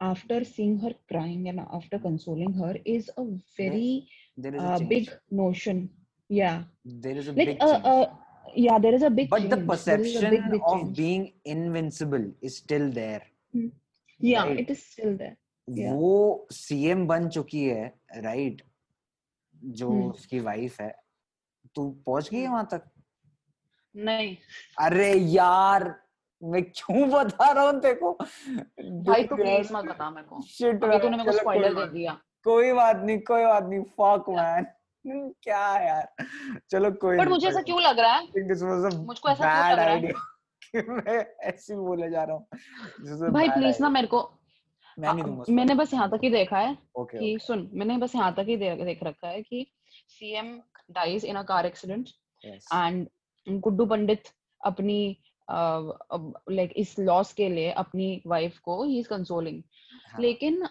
after 0.00 0.44
seeing 0.44 0.78
her 0.78 0.92
crying 1.08 1.48
and 1.48 1.60
after 1.72 1.98
consoling 1.98 2.52
her 2.52 2.76
is 2.84 3.10
a 3.16 3.24
very 3.56 4.08
is 4.38 4.54
a 4.54 4.58
uh, 4.58 4.78
big 4.78 5.10
notion 5.30 5.90
yeah 6.28 6.62
there 6.84 7.16
is 7.16 7.28
a 7.28 7.32
like 7.32 7.46
big 7.48 7.62
uh, 7.62 7.80
uh, 7.92 8.06
yeah 8.54 8.78
there 8.78 8.94
is 8.94 9.02
a 9.02 9.10
big 9.10 9.28
but 9.28 9.40
change. 9.40 9.50
the 9.50 9.56
perception 9.58 10.30
big, 10.30 10.50
big 10.50 10.60
of 10.64 10.96
being 10.96 11.32
invincible 11.44 12.24
is 12.40 12.56
still 12.56 12.90
there 12.90 13.22
hmm. 13.52 13.68
yeah 14.20 14.44
right? 14.44 14.60
it 14.60 14.70
is 14.70 14.82
still 14.82 15.16
there 15.16 15.36
yeah. 15.68 15.92
वो 15.94 16.46
CM 16.52 17.06
बन 17.06 17.28
चुकी 17.28 17.64
है 17.64 17.84
right 18.22 18.62
जो 19.54 19.90
हम्म। 19.90 20.10
उसकी 20.10 20.40
wife 20.40 20.80
है 20.80 20.90
तू 21.74 21.88
पहुँच 22.06 22.30
गई 22.30 22.40
है 22.40 22.48
वहाँ 22.48 22.68
तक 22.72 22.88
नहीं 23.96 24.36
अरे 24.80 25.12
यार 25.14 25.94
मैं 26.42 26.62
क्यों 26.64 27.08
बता 27.10 27.50
रहा 27.52 27.64
हूँ 27.64 27.80
को? 27.94 28.12
भाई 29.04 29.24
तू 29.24 29.36
प्लीज़ 29.36 29.72
मत 29.72 29.84
बता 29.84 30.10
मेरे 30.10 30.26
को। 30.26 30.42
शिट 30.42 30.84
अभी 30.84 30.98
तूने 30.98 31.16
मेरे 31.16 31.30
को 31.30 31.38
स्पॉइलर 31.38 31.74
दे 31.74 31.86
दिया। 31.92 32.12
कोई 32.44 32.72
बात 32.72 32.96
नहीं 32.96 33.18
कोई 33.20 33.44
बात 33.44 33.64
नहीं 33.64 33.80
फक 34.00 34.28
मैन 34.28 34.66
क्या 35.42 35.66
यार? 35.78 36.08
चलो 36.70 36.90
कोई 36.92 37.18
बट 37.18 37.28
मुझे 37.28 37.48
ऐसा 37.48 37.62
क्यों 37.62 37.82
लग 37.82 37.98
रहा 37.98 38.12
है? 38.12 38.26
दिस 38.48 38.62
वाज 38.62 38.92
अ 38.94 38.96
मुझको 38.96 39.28
ऐसा 39.28 39.44
क्यों 39.44 39.70
लग 39.72 39.84
रहा 39.84 39.94
है? 39.94 40.12
कि 40.74 40.82
मैं 40.90 41.18
ऐसे 41.48 41.76
बोले 41.76 42.10
जा 42.10 42.24
रहा 42.24 42.36
हूँ। 42.36 43.32
भाई 43.32 43.48
प्लीज़ 43.48 43.82
ना 43.82 43.88
मेरे 43.88 44.06
को 44.06 44.22
मैं 44.98 45.12
नहीं 45.14 45.24
दूँगा 45.24 45.52
मैंने 45.52 45.74
बस 45.74 45.94
यहाँ 45.94 46.08
तक 46.10 46.20
ही 46.24 46.30
देखा 46.30 46.58
है 46.58 46.76
कि 46.98 47.38
सुन 47.42 47.68
मैंने 47.72 47.96
बस 47.98 48.14
यहाँ 48.14 48.34
तक 48.34 48.46
ही 48.48 48.56
देख 48.56 49.02
रखा 49.02 49.28
है 49.28 49.42
कि 49.42 49.66
CM 50.08 50.60
dies 50.90 51.24
in 51.24 51.36
a 51.36 51.42
car 51.42 51.66
accident 51.66 52.08
and 52.44 53.08
Guddu 53.48 53.86
Pandit 53.86 54.28
अपनी 54.60 54.98
लाइक 55.50 56.72
इस 56.76 56.98
लॉस 56.98 57.32
के 57.32 57.48
लिए 57.48 57.70
अपनी 57.82 58.22
वाइफ 58.26 58.58
को 58.58 58.82
ही 58.84 58.98
इज़ 58.98 59.08
कंसोलिंग 59.08 59.62
लेकिन 60.20 60.62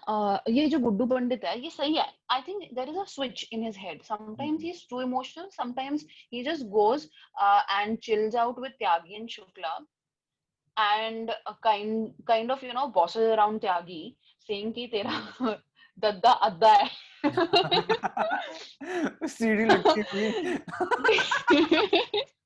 ये 0.50 0.68
जो 0.68 0.80
गुड्डू 0.80 1.06
पंडित 1.06 1.46
है 1.46 1.60
ये 1.64 1.70
सही 1.70 1.96
है। 1.96 2.06
I 2.32 2.42
think 2.48 2.64
there 2.74 2.90
is 2.90 2.98
a 2.98 3.04
switch 3.04 3.48
in 3.54 3.64
his 3.64 3.78
head 3.78 4.02
sometimes 4.04 4.62
he 4.64 4.70
is 4.70 4.82
too 4.90 5.02
emotional 5.02 5.50
sometimes 5.58 6.06
he 6.34 6.44
just 6.44 6.66
goes 6.80 7.10
and 7.44 7.98
chills 7.98 8.36
out 8.36 8.60
with 8.60 8.72
Tyagi 8.80 9.16
and 9.16 9.30
Shukla 9.30 9.80
and 10.78 11.32
uh, 11.32 11.54
kind 11.66 12.14
kind 12.28 12.52
of 12.52 12.62
you 12.64 12.74
know 12.76 12.84
bosses 12.98 13.32
around 13.32 13.62
Tyagi 13.62 14.16
saying 14.50 14.74
कि 14.74 14.86
तेरा 14.88 15.16
दद्दा 15.98 16.32
अद्दा 16.48 16.72
है। 16.74 16.90
सीढ़ी 19.28 19.66
लगती 19.66 20.04
थी 20.04 20.24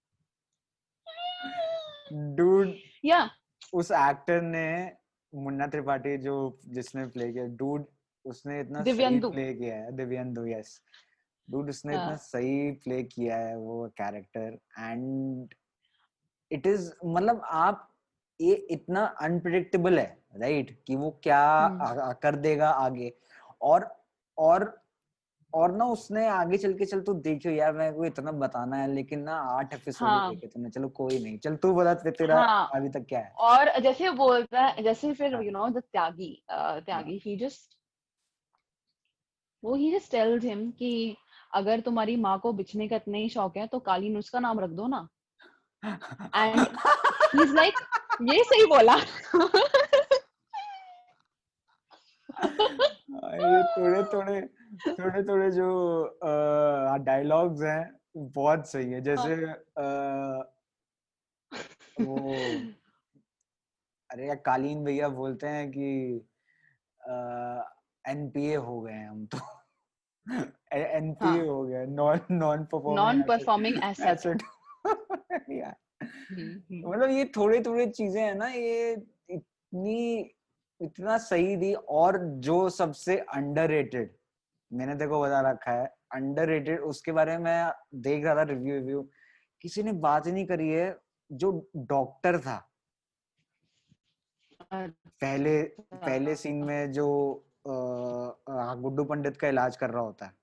dude 2.14 2.74
या 3.06 3.30
उस 3.74 3.92
actor 3.92 4.42
ने 4.42 4.92
मुन्ना 5.36 5.68
त्रिपाठी 5.68 6.18
जो 6.18 6.36
जिसने 6.68 7.06
प्ले 7.06 7.32
किया 7.34 7.46
डूड 7.46 7.86
उसने 8.26 8.60
इतना 8.60 8.80
सही 8.80 8.92
दिव्यंदु। 8.92 9.30
प्ले 9.30 9.54
किया 9.54 9.76
है 9.76 9.92
दिव्यंदु 9.92 10.46
यस 10.46 10.82
डूड 11.50 11.70
उसने 11.70 11.94
इतना 11.94 12.06
हाँ। 12.06 12.16
सही 12.16 12.72
प्ले 12.72 13.04
किया 13.04 13.38
है 13.38 13.58
वो 13.58 13.88
कैरेक्टर 13.98 14.58
एंड 14.80 15.54
इट 16.52 16.68
इज़ 16.68 16.92
मतलब 17.06 17.42
आप 17.46 17.90
ये 18.42 18.54
इतना 18.72 19.06
अनप्रिडिक्टेबल 19.22 20.00
है 20.00 20.18
राइट 20.36 20.66
right? 20.66 20.84
कि 20.88 20.96
वो 20.96 21.20
क्या 21.24 21.44
हम्म। 21.58 21.82
आ, 21.82 22.14
कर 22.14 22.36
देगा 22.36 22.70
आगे 22.70 23.14
और 23.62 23.88
और 24.38 24.83
और 25.54 25.72
ना 25.72 25.86
उसने 25.86 26.28
आगे 26.28 26.58
चल 26.58 26.74
के 26.74 26.86
चल 26.86 27.02
तू 27.02 27.14
देखियो 27.26 27.54
यार 27.54 27.74
मेरे 27.74 27.92
को 27.92 28.06
इतना 28.06 28.32
बताना 28.44 28.78
है 28.78 28.94
लेकिन 28.94 29.20
ना 29.24 29.36
आठ 29.52 29.74
एपिसोड 29.74 30.08
हाँ। 30.08 30.30
देखे 30.30 30.48
तुमने 30.48 30.70
चलो 30.70 30.90
कोई 31.00 31.20
नहीं 31.20 31.38
चल 31.40 31.56
तू 31.56 31.74
बता 31.74 31.94
ते- 31.94 32.18
तेरा 32.18 32.42
हाँ। 32.44 32.70
अभी 32.76 32.90
तक 32.90 33.06
क्या 33.10 33.20
है 33.20 33.34
और 33.50 33.80
जैसे 33.82 34.10
वो 34.10 34.16
बोलता 34.18 34.62
है 34.62 34.84
जैसे 34.84 35.14
फिर 35.14 35.36
हाँ। 35.36 35.44
You 35.44 35.52
know 35.52 35.70
the 35.70 35.84
Tyagi 35.92 36.44
Tyagi 36.52 37.22
he 37.26 37.38
just 37.38 37.78
वो 39.64 39.76
ही 39.76 39.92
जस्ट 39.92 40.12
टेल्स 40.12 40.44
हिम 40.44 40.72
कि 40.72 41.18
अगर 41.54 41.80
तुम्हारी 41.80 42.16
माँ 42.16 42.40
को 42.40 42.54
बिछने 42.54 42.88
का 42.88 42.96
इतना 42.96 43.18
ही 43.18 43.30
शौक 43.30 43.58
है 43.58 43.68
तो 43.68 43.80
कालीन 43.82 44.18
उसका 44.18 44.40
नाम 44.40 44.60
रख 44.60 44.70
दो 44.70 44.88
ना 44.88 45.08
And- 45.84 46.68
ही 47.36 47.42
इज़ 47.44 47.54
लाइक 47.56 47.74
ये 48.30 48.44
सही 48.44 48.66
बोला 48.66 48.94
हाँ, 48.94 49.50
ये 53.14 53.64
थोड़े 53.64 54.04
थोड़े 54.04 54.42
थोड़े 54.90 55.24
थोड़े 55.24 55.52
जो 55.52 56.20
डायलॉग्स 57.04 57.62
हैं 57.62 58.00
बहुत 58.18 58.68
सही 58.68 58.92
है। 58.92 59.02
जैसे 59.02 59.34
अ, 59.78 60.56
वो 62.00 62.50
अरे 64.12 64.36
कालीन 64.36 64.84
भैया 64.84 65.10
बोलते 65.10 65.48
हैं 65.48 65.72
कि 65.72 66.16
एनपीए 68.12 68.56
हो 68.56 68.82
गए 68.82 68.94
हैं 68.94 69.10
हम 69.10 69.26
तो। 69.26 69.38
एनपीए 70.74 71.28
हाँ। 71.28 71.46
हो 71.46 71.64
गए 71.64 71.86
non 71.86 72.20
non 72.32 72.66
performing 72.66 72.96
non 72.96 73.22
performing 73.22 73.84
asset 73.84 74.44
मतलब 76.88 77.10
ये 77.10 77.26
थोड़े 77.26 77.62
थोड़े 77.62 77.88
चीज़ें 77.88 78.22
है 78.24 78.36
ना 78.36 78.48
ये 78.48 78.92
इतनी 79.30 80.32
इतना 80.84 81.18
सही 81.18 81.58
थी 81.58 81.74
और 81.74 82.18
जो 82.40 82.70
सबसे 82.70 83.18
अंडररेटेड 83.18 84.16
मैंने 84.74 84.96
देखो 84.96 85.22
बता 85.22 85.52
रखा 85.52 85.72
है 85.72 85.86
अंडररेटेड 86.12 86.80
उसके 86.80 87.12
बारे 87.12 87.38
में 87.38 87.72
देख 87.96 88.26
रहा 88.26 88.36
था 88.36 88.42
रिव्यू 88.42 88.76
रिव्यू 88.76 89.10
किसी 89.62 89.84
ने 89.84 89.92
बात 89.92 90.28
ही 90.28 90.32
नहीं 90.32 90.46
करी 90.46 90.70
है 90.70 91.00
जो 91.32 91.70
डॉक्टर 91.76 92.40
था। 92.40 92.70
पहले 94.74 95.64
पहले 95.94 96.36
सीन 96.36 96.64
में 96.64 96.92
जो 96.92 97.34
अ, 97.68 97.72
गुड्डू 98.76 99.04
पंडित 99.04 99.38
का 99.38 99.48
इलाज 99.48 99.76
कर 99.78 99.90
रहा 99.90 100.02
होता 100.02 100.26
है। 100.26 100.34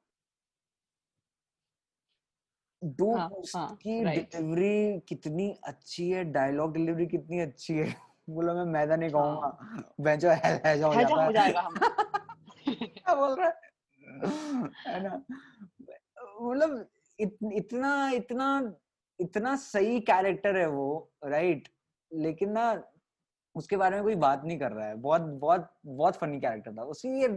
डूड 2.85 3.19
हाँ, 3.19 3.29
हाँ, 3.29 3.29
उसकी 3.29 4.05
right. 4.05 4.35
डिलीवरी 4.35 5.01
कितनी 5.01 5.59
अच्छी 5.65 6.11
है 6.11 6.25
डायलॉग 6.25 6.73
डिलीवरी 6.75 7.07
कितनी 7.07 7.41
अच्छी 7.41 7.75
है। 7.75 8.10
बोला 8.35 8.55
मैं 8.55 8.65
मैदा 8.65 8.97
नहीं 8.97 9.11
खाऊँगा। 9.11 9.49
कहूँगा 9.49 9.93
बेंचो 10.01 10.29
है 10.29 10.63
हैजा 10.67 10.87
हो 10.87 10.95
जाता 10.95 11.25
हो 11.25 11.33
जाएगा 11.33 11.61
हम 11.61 11.75
क्या 12.69 13.15
बोल 13.15 13.37
रहा 13.41 13.49
है? 13.49 13.61
है 14.87 15.03
ना? 15.03 15.23
मतलब 16.43 16.89
इत, 17.21 17.39
इतना 17.53 18.11
इतना 18.11 18.73
इतना 19.21 19.57
सही 19.57 20.01
कैरेक्टर 20.01 20.57
है 20.57 20.67
वो 20.67 21.13
राइट 21.25 21.69
लेकिन 22.15 22.51
ना 22.53 22.83
उसके 23.55 23.77
बारे 23.77 23.95
में 23.95 24.05
कोई 24.05 24.15
बात 24.15 24.45
नहीं 24.45 24.59
कर 24.59 24.73
रहा 24.73 24.87
है। 24.87 24.95
बहुत 24.95 25.21
बहुत 25.23 25.73
बहुत 25.87 26.17
फनी 26.17 26.41
कैरेक्टर 26.41 26.73
था। 26.73 26.83
उसी 26.83 27.09
ये 27.23 27.29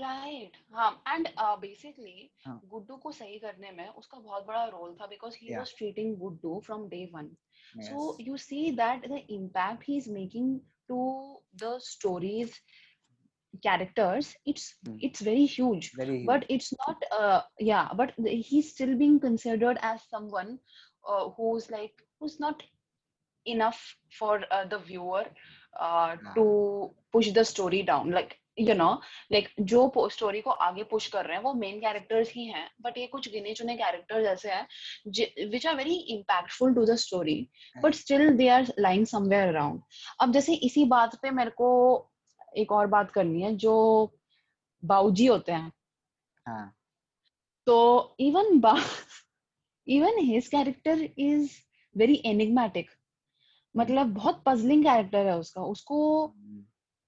राइट 0.00 0.56
हाँ 0.74 0.90
एंड 1.08 1.28
बेसिकली 1.60 2.30
हाँ। 2.46 2.60
गुड्डू 2.70 2.96
को 3.02 3.12
सही 3.12 3.38
करने 3.38 3.70
में 3.72 3.88
उसका 3.88 4.18
बहुत 4.18 4.46
बड़ा 4.46 4.64
रोल 4.76 4.94
था 5.00 5.06
because 5.06 5.36
he. 5.42 5.54
Was 5.56 5.74
treating 5.78 6.16
Guddu 6.18 6.58
from 6.66 6.88
day 6.88 7.04
one 7.14 7.30
yes, 7.76 7.88
so 7.88 8.02
you 8.26 8.36
see 8.42 8.64
that 8.80 9.06
the 9.12 9.18
impact 9.36 9.82
he's 9.90 10.06
making 10.18 10.50
to 10.90 10.98
the 11.62 11.70
stories 11.86 12.54
characters 13.62 14.34
it's 14.44 14.64
Hmm. 14.86 14.96
it's 15.08 15.20
very 15.28 15.46
huge 15.46 15.86
very 16.00 16.16
huge 16.18 16.26
but 16.30 16.44
it's 16.56 16.72
not 16.82 17.04
uh 17.18 17.40
yeah 17.68 17.88
but 18.00 18.12
he's 18.48 18.70
still 18.72 18.94
being 19.02 19.18
considered 19.20 19.78
as 19.82 20.02
someone 20.14 20.58
uh, 21.04 21.28
who's 21.36 21.70
like 21.70 22.02
who's 22.20 22.38
not 22.40 22.62
enough 23.46 23.80
for 24.18 24.40
uh, 24.50 24.64
the 24.66 24.78
viewer 24.78 25.24
uh, 25.80 26.16
Yeah. 26.22 26.34
to 26.36 26.46
push 27.12 27.30
the 27.32 27.44
story 27.44 27.82
down 27.82 28.10
like 28.10 28.38
you 28.58 28.74
know 28.74 28.92
like 29.34 29.48
जो 29.60 30.08
story 30.10 30.40
को 30.40 30.50
आगे 30.50 30.82
push 30.82 31.06
कर 31.06 31.24
रहे 31.24 31.36
हैं 31.36 31.42
वो 31.44 31.54
main 31.54 31.80
characters 31.80 32.32
ही 32.32 32.44
हैं 32.44 32.70
but 32.80 32.98
ये 32.98 33.06
कुछ 33.06 33.28
गिने 33.32 33.54
चुने 33.54 33.76
कैरेक्टर्स 33.76 34.26
ऐसे 34.26 34.50
हैं 34.50 35.48
which 35.50 35.66
are 35.66 35.76
very 35.76 35.94
impactful 35.94 36.74
to 36.74 36.84
the 36.84 36.94
story 36.96 37.48
but 37.82 37.94
still 37.94 38.36
they 38.36 38.48
are 38.48 38.72
lying 38.78 39.06
somewhere 39.06 39.48
around 39.48 39.80
अब 40.20 40.32
जैसे 40.32 40.54
इसी 40.54 40.84
बात 40.84 41.18
पे 41.22 41.30
मेरे 41.30 41.50
को 41.50 41.68
एक 42.56 42.72
और 42.72 42.86
बात 42.86 43.10
करनी 43.10 43.42
है 43.42 43.56
जो 43.56 43.74
बाऊजी 44.84 45.26
होते 45.26 45.52
हैं। 45.52 45.72
हाँ। 46.46 46.72
तो 47.66 48.16
even 48.20 48.60
even 49.88 50.18
his 50.18 50.48
character 50.48 51.08
is 51.18 51.50
very 51.96 52.22
enigmatic 52.24 52.90
मतलब 53.76 54.06
बहुत 54.06 54.42
पजलिंग 54.46 54.84
कैरेक्टर 54.84 55.26
है 55.26 55.38
उसका 55.38 55.62
उसको 55.62 55.98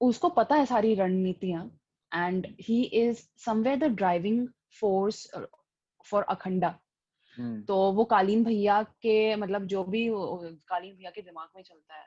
उसको 0.00 0.28
पता 0.28 0.54
है 0.54 0.66
सारी 0.66 0.94
रणनीतियाँ 0.94 1.64
and 2.12 2.46
he 2.60 2.82
is 2.82 3.22
somewhere 3.44 3.78
the 3.78 3.84
driving 3.94 4.46
force 4.80 5.26
for 6.06 6.22
Akhanda 6.22 6.78
तो 7.68 7.76
वो 7.92 8.04
कालीन 8.04 8.44
भैया 8.44 8.82
के 9.02 9.36
मतलब 9.36 9.66
जो 9.66 9.84
भी 9.84 10.08
कालीन 10.68 10.94
भैया 10.94 11.10
के 11.10 11.22
दिमाग 11.22 11.48
में 11.56 11.62
चलता 11.62 11.94
है 11.94 12.06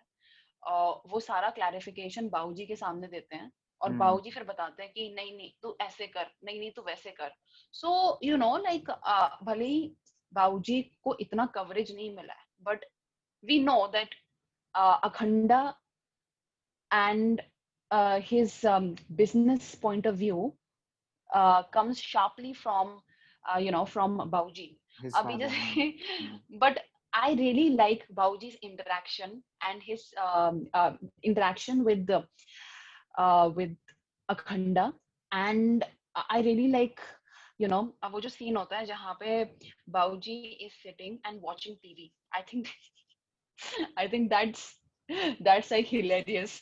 वो 1.11 1.19
सारा 1.19 1.49
क्लैरिफिकेशन 1.49 2.29
बाबूजी 2.29 2.65
के 2.65 2.75
सामने 2.75 3.07
देते 3.07 3.35
हैं 3.35 3.51
और। 3.81 3.93
बाबूजी 3.93 4.31
फिर 4.31 4.43
बताते 4.43 4.83
हैं 4.83 4.91
कि 4.93 5.13
नहीं 5.15 5.35
नहीं 5.37 5.51
तू 5.61 5.75
ऐसे 5.81 6.07
कर 6.07 6.27
नहीं 6.43 6.59
नहीं 6.59 6.71
तू 6.71 6.81
वैसे 6.81 7.11
कर। 7.11 7.31
सो 7.73 8.19
यू 8.23 8.37
नो 8.37 8.57
लाइक 8.57 8.91
भले 9.43 9.65
ही 9.65 9.95
बाबूजी 10.33 10.81
को 11.03 11.15
इतना 11.19 11.45
कवरेज 11.45 11.95
नहीं 11.95 12.15
मिला 12.15 12.33
है 12.33 12.45
but 12.61 12.85
we 13.43 13.59
know 13.63 13.87
that 13.87 14.15
Akhanda 14.75 15.61
and 16.91 17.41
uh, 17.90 18.20
his 18.20 18.64
um, 18.64 18.96
business 19.14 19.74
point 19.74 20.06
of 20.06 20.16
view 20.16 20.52
uh, 21.34 21.62
comes 21.64 22.00
sharply 22.00 22.52
from 22.54 23.00
uh, 23.52 23.58
you 23.58 23.70
know 23.70 23.84
from 23.84 24.18
Bauji. 24.30 24.78
his 25.00 25.16
Abhi 25.16 25.38
father, 25.38 25.38
just- 25.38 25.54
हाँ, 25.54 25.86
but 26.60 26.78
I 27.12 27.32
really 27.34 27.70
like 27.70 28.06
Bauji's 28.14 28.56
interaction 28.62 29.42
and 29.68 29.82
his 29.82 30.12
um, 30.22 30.66
uh, 30.74 30.92
interaction 31.22 31.84
with 31.84 32.06
the 32.06 32.24
uh, 33.18 33.50
with 33.54 33.76
Akhanda, 34.30 34.92
and 35.32 35.84
I 36.30 36.40
really 36.40 36.68
like 36.68 37.00
you 37.58 37.68
know 37.68 37.94
uh, 38.02 38.10
वो 38.10 38.20
जो 38.20 38.28
scene 38.30 38.56
होता 38.56 38.78
है 38.78 38.86
जहाँ 38.86 39.16
पे 39.22 39.50
Bauji 39.90 40.46
is 40.54 40.64
sitting 40.82 41.10
and 41.16 41.32
watching 41.34 41.66
TV. 41.72 42.02
I 42.26 42.42
think 42.42 42.60
I 43.96 44.06
think 44.08 44.30
that's 44.30 44.78
that's 45.40 45.70
like 45.70 45.86
hilarious 45.86 46.60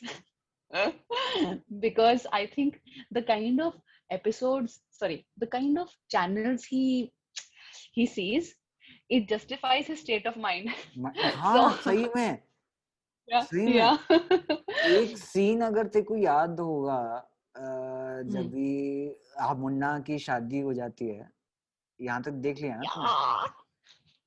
Because 1.80 2.26
I 2.32 2.46
think 2.46 2.80
the 3.10 3.22
kind 3.22 3.60
of 3.60 3.74
episodes, 4.10 4.80
sorry, 4.90 5.26
the 5.38 5.46
kind 5.46 5.78
of 5.78 5.88
channels 6.10 6.64
he 6.64 7.12
he 7.94 8.06
sees, 8.06 8.54
it 9.08 9.28
justifies 9.28 9.86
his 9.86 10.00
state 10.00 10.26
of 10.26 10.36
mind. 10.36 10.70
म- 10.98 11.12
हाँ 11.16 11.56
So- 11.72 11.82
सही 11.84 12.06
में 12.16 12.38
yeah, 13.28 13.42
सही 13.44 13.66
में। 13.66 13.72
yeah. 13.74 13.98
एक 15.00 15.16
scene 15.18 15.60
अगर 15.62 15.86
तेरे 15.86 16.04
को 16.04 16.16
याद 16.16 16.60
होगा 16.60 17.00
अ, 17.56 17.60
जब 17.60 18.36
हम्म। 18.36 18.48
भी 18.48 19.16
हाँ, 19.38 19.54
मुन्ना 19.54 19.98
की 20.06 20.18
शादी 20.18 20.60
हो 20.60 20.72
जाती 20.74 21.08
है 21.08 21.28
यहाँ 22.00 22.22
तक 22.22 22.32
देख 22.46 22.60
लिया 22.60 22.76
ना. 22.76 22.84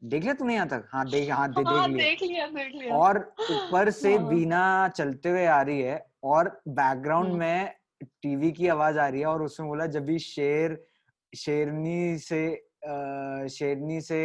देख 0.04 0.24
लिया 0.24 0.34
तूने 0.34 0.54
यहाँ 0.54 0.68
तक 0.68 0.88
हाँ 0.92 1.06
देख 1.10 1.30
हाँ 1.32 1.48
दे, 1.52 1.62
हाँ, 1.64 1.88
देख 1.88 1.98
लिया 1.98 2.08
देख 2.10 2.22
लिया 2.24 2.48
देख 2.48 2.74
लिया 2.76 2.96
और 2.98 3.18
ऊपर 3.52 3.90
से 3.92 4.16
हाँ। 4.16 4.28
बीना 4.30 4.88
चलते 4.98 5.30
हुए 5.30 5.46
आ 5.48 5.62
रही 5.62 5.82
है 5.82 6.06
और 6.24 6.50
बैकग्राउंड 6.70 7.28
हम्म। 7.28 7.40
में 7.40 7.74
टीवी 8.24 8.52
की 8.52 8.68
आवाज़ 8.68 9.00
आ 9.00 9.08
रही 9.08 9.20
है 9.22 9.28
और 9.28 9.42
उसमें 9.44 9.68
बोला 9.70 9.86
जब 9.88 10.06
भी 10.06 10.18
शेर 10.20 10.78
शेरनी 11.34 12.18
से 12.20 12.46
अ, 12.54 13.48
शेरनी 13.50 14.02
से 14.02 14.22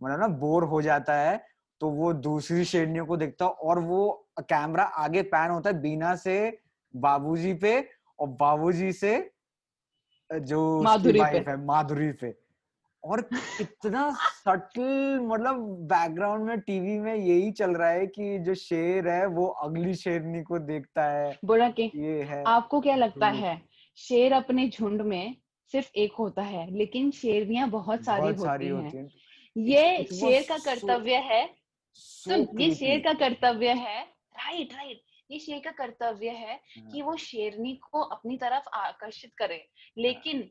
मतलब 0.00 0.20
ना 0.20 0.26
बोर 0.38 0.64
हो 0.64 0.80
जाता 0.82 1.14
है 1.14 1.36
तो 1.80 1.88
वो 1.90 2.12
दूसरी 2.12 2.64
शेरनियों 2.64 3.04
को 3.06 3.16
देखता 3.16 3.44
है 3.44 3.50
और 3.50 3.78
वो 3.78 4.00
कैमरा 4.40 4.84
आगे 5.04 5.22
पैन 5.34 5.50
होता 5.50 5.70
है 5.70 5.80
बीना 5.80 6.14
से 6.16 6.36
बाबूजी 6.94 7.52
पे 7.54 7.78
और 8.18 8.28
बाबूजी 8.40 8.92
से 8.92 9.12
जो 10.30 10.60
माधुरी 10.82 11.20
पे। 11.20 11.38
है 11.50 11.56
माधुरी 11.64 12.10
पे 12.12 12.34
और 13.04 13.28
इतना 13.60 14.10
सटल 14.20 15.20
मतलब 15.22 15.54
बैकग्राउंड 15.82 16.44
में 16.44 16.60
टीवी 16.60 16.98
में 16.98 17.14
यही 17.14 17.52
चल 17.52 17.70
रहा 17.70 17.90
है 17.90 18.06
कि 18.06 18.38
जो 18.38 18.54
शेर 18.54 19.08
है 19.08 19.26
वो 19.26 19.46
अगली 19.46 19.94
शेरनी 19.94 20.42
को 20.42 20.58
देखता 20.58 21.04
है। 21.04 21.38
बोला 21.44 21.68
कि 21.70 21.90
ये 21.94 22.22
है। 22.22 22.44
आपको 22.46 22.80
क्या 22.80 22.96
लगता 22.96 23.28
हम्म। 23.28 23.38
है 23.38 23.62
शेर 23.96 24.32
अपने 24.32 24.68
झुंड 24.68 25.02
में 25.02 25.36
सिर्फ़ 25.72 25.90
एक 25.96 26.12
होता 26.12 26.42
है 26.42 26.76
लेकिन 26.76 27.10
शेरनियाँ 27.10 27.68
बहुत 27.68 28.04
सारी 28.04 28.22
बहुत 28.22 28.36
होती 28.36 28.46
सारी 28.46 28.66
हैं? 28.66 28.72
होती 28.72 28.96
हैं। 28.96 29.08
ये 29.56 30.04
शेर 30.04 30.42
का 30.48 30.58
कर्तव्य 30.58 31.14
है। 31.14 31.54
सुन 31.94 32.46
ये 32.60 32.74
शेर 32.74 33.00
का 33.00 33.12
कर्तव्य 33.12 33.68
है। 33.68 34.02
राइट 34.34 34.74
राइट 34.74 35.00
ये 35.30 35.38
शेर 35.38 35.58
का 35.58 35.70
कर्तव्य 35.70 36.28
है 36.28 36.54
हाँ, 36.54 36.90
कि 36.90 37.02
वो 37.02 37.16
शेरनी 37.16 37.80
को 37.92 38.00
अपनी 38.00 38.36
तरफ़ 38.36 38.68
आकर्षित 38.74 39.32
करे। 39.38 39.68
लेकिन 39.98 40.50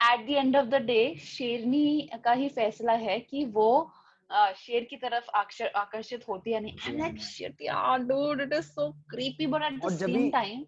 at 0.00 0.26
the 0.26 0.30
end 0.30 0.56
of 0.56 0.66
the 0.66 0.74
day 0.74 1.14
शेरनी 1.18 2.08
का 2.24 2.32
ही 2.32 2.48
फैसला 2.48 2.92
है 2.92 3.20
कि 3.20 3.44
वो 3.44 3.90
अ, 4.30 4.52
शेर 4.52 4.84
की 4.84 4.96
तरफ़ 4.96 5.30
आकर्षित 5.76 6.28
होती 6.28 6.52
है 6.52 6.60
नहीं 6.60 6.74
like 6.74 7.14
नहीं। 7.14 7.66
यार 7.66 8.02
dude 8.02 8.40
it 8.40 8.52
is 8.52 8.66
so 8.74 8.92
creepy 9.14 9.46
but 9.46 9.62
at 9.62 9.72
the 9.72 9.84
और 9.84 9.90
जब 9.92 10.06
same 10.06 10.16
भी- 10.16 10.32
time 10.34 10.66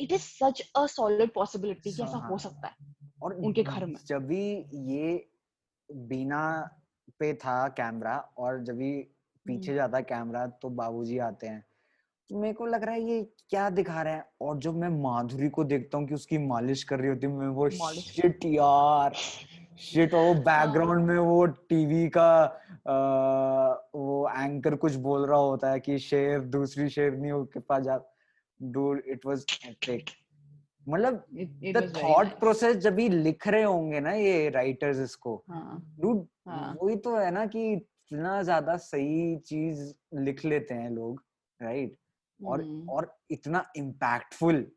it 0.00 0.12
is 0.12 0.24
such 0.42 0.62
a 0.78 0.82
solid 0.94 1.30
possibility 1.38 1.94
कि 1.96 2.02
ऐसा 2.02 2.16
हाँ। 2.18 2.28
हो 2.30 2.38
सकता 2.38 2.68
है 2.68 2.74
और 3.22 3.34
उनके 3.34 3.62
घर 3.62 3.86
में। 3.86 3.94
जब 4.06 4.26
भी 4.26 4.42
ये 4.92 5.28
बीना 5.90 6.70
पे 7.20 7.34
था 7.34 7.68
कैमरा 7.68 8.16
और 8.38 8.62
जब 8.64 8.76
भी 8.76 8.92
पीछे 9.46 9.70
हम्म। 9.70 9.76
जाता 9.76 10.00
कैमरा 10.00 10.46
तो 10.46 10.68
बाबूजी 10.70 11.18
आते 11.18 11.46
हैं 11.46 11.65
मेरे 12.30 12.52
को 12.54 12.66
लग 12.66 12.84
रहा 12.84 12.94
है 12.94 13.02
ये 13.02 13.22
क्या 13.50 13.68
दिखा 13.70 14.02
रहे 14.02 14.14
हैं? 14.14 14.24
और 14.40 14.58
जब 14.58 14.76
मैं 14.76 14.88
माधुरी 15.02 15.48
को 15.48 15.64
देखता 15.64 15.98
हूँ 15.98 16.06
कि 16.08 16.14
उसकी 16.14 16.38
मालिश 16.38 16.82
कर 16.84 16.98
रही 17.00 17.08
होती 17.08 17.26
मैं 17.26 17.48
वो 17.48 17.68
शिट 17.70 18.44
यार 18.44 19.14
शिट 19.80 20.14
और 20.14 20.24
वो 20.26 20.34
बैकग्राउंड 20.34 21.06
में 21.06 21.18
वो 21.18 21.44
टीवी 21.46 22.08
का 22.08 22.28
आ, 22.88 23.68
वो 23.94 24.28
एंकर 24.38 24.74
कुछ 24.74 24.94
बोल 24.94 25.26
रहा 25.26 25.38
होता 25.38 25.70
है 25.70 25.80
कि 25.80 25.98
शेर 25.98 26.40
दूसरी 26.40 26.88
शेरनी 26.88 27.30
के 27.52 27.60
पास 27.60 27.82
जा 27.82 28.00
डूड 28.60 29.02
इट 29.06 29.26
वाज 29.26 29.44
एपिक 29.66 30.10
मतलब 30.88 31.24
द 31.76 31.92
थॉट 31.96 32.38
प्रोसेस 32.40 32.76
जब 32.76 32.94
भी 32.94 33.08
लिख 33.08 33.46
रहे 33.48 33.62
होंगे 33.62 34.00
ना 34.00 34.12
ये 34.12 34.48
राइटर्स 34.50 34.98
इसको 34.98 35.34
हाँ। 35.50 35.82
डूड 36.00 36.26
हाँ। 36.48 36.76
वही 36.82 36.96
तो 36.96 37.16
है 37.16 37.30
ना 37.30 37.46
कि 37.46 37.72
इतना 37.72 38.42
ज़्यादा 38.42 38.76
सही 38.76 39.36
चीज़ 39.36 39.92
लिख 40.14 40.44
लेते 40.44 40.74
हैं 40.74 40.90
लोग 40.90 41.22
राइट 41.60 41.96
और 42.44 42.62
हम्म, 42.62 42.88
और 42.90 43.18
इतना 43.30 43.72
इम्पैक्टफुल 43.76 44.72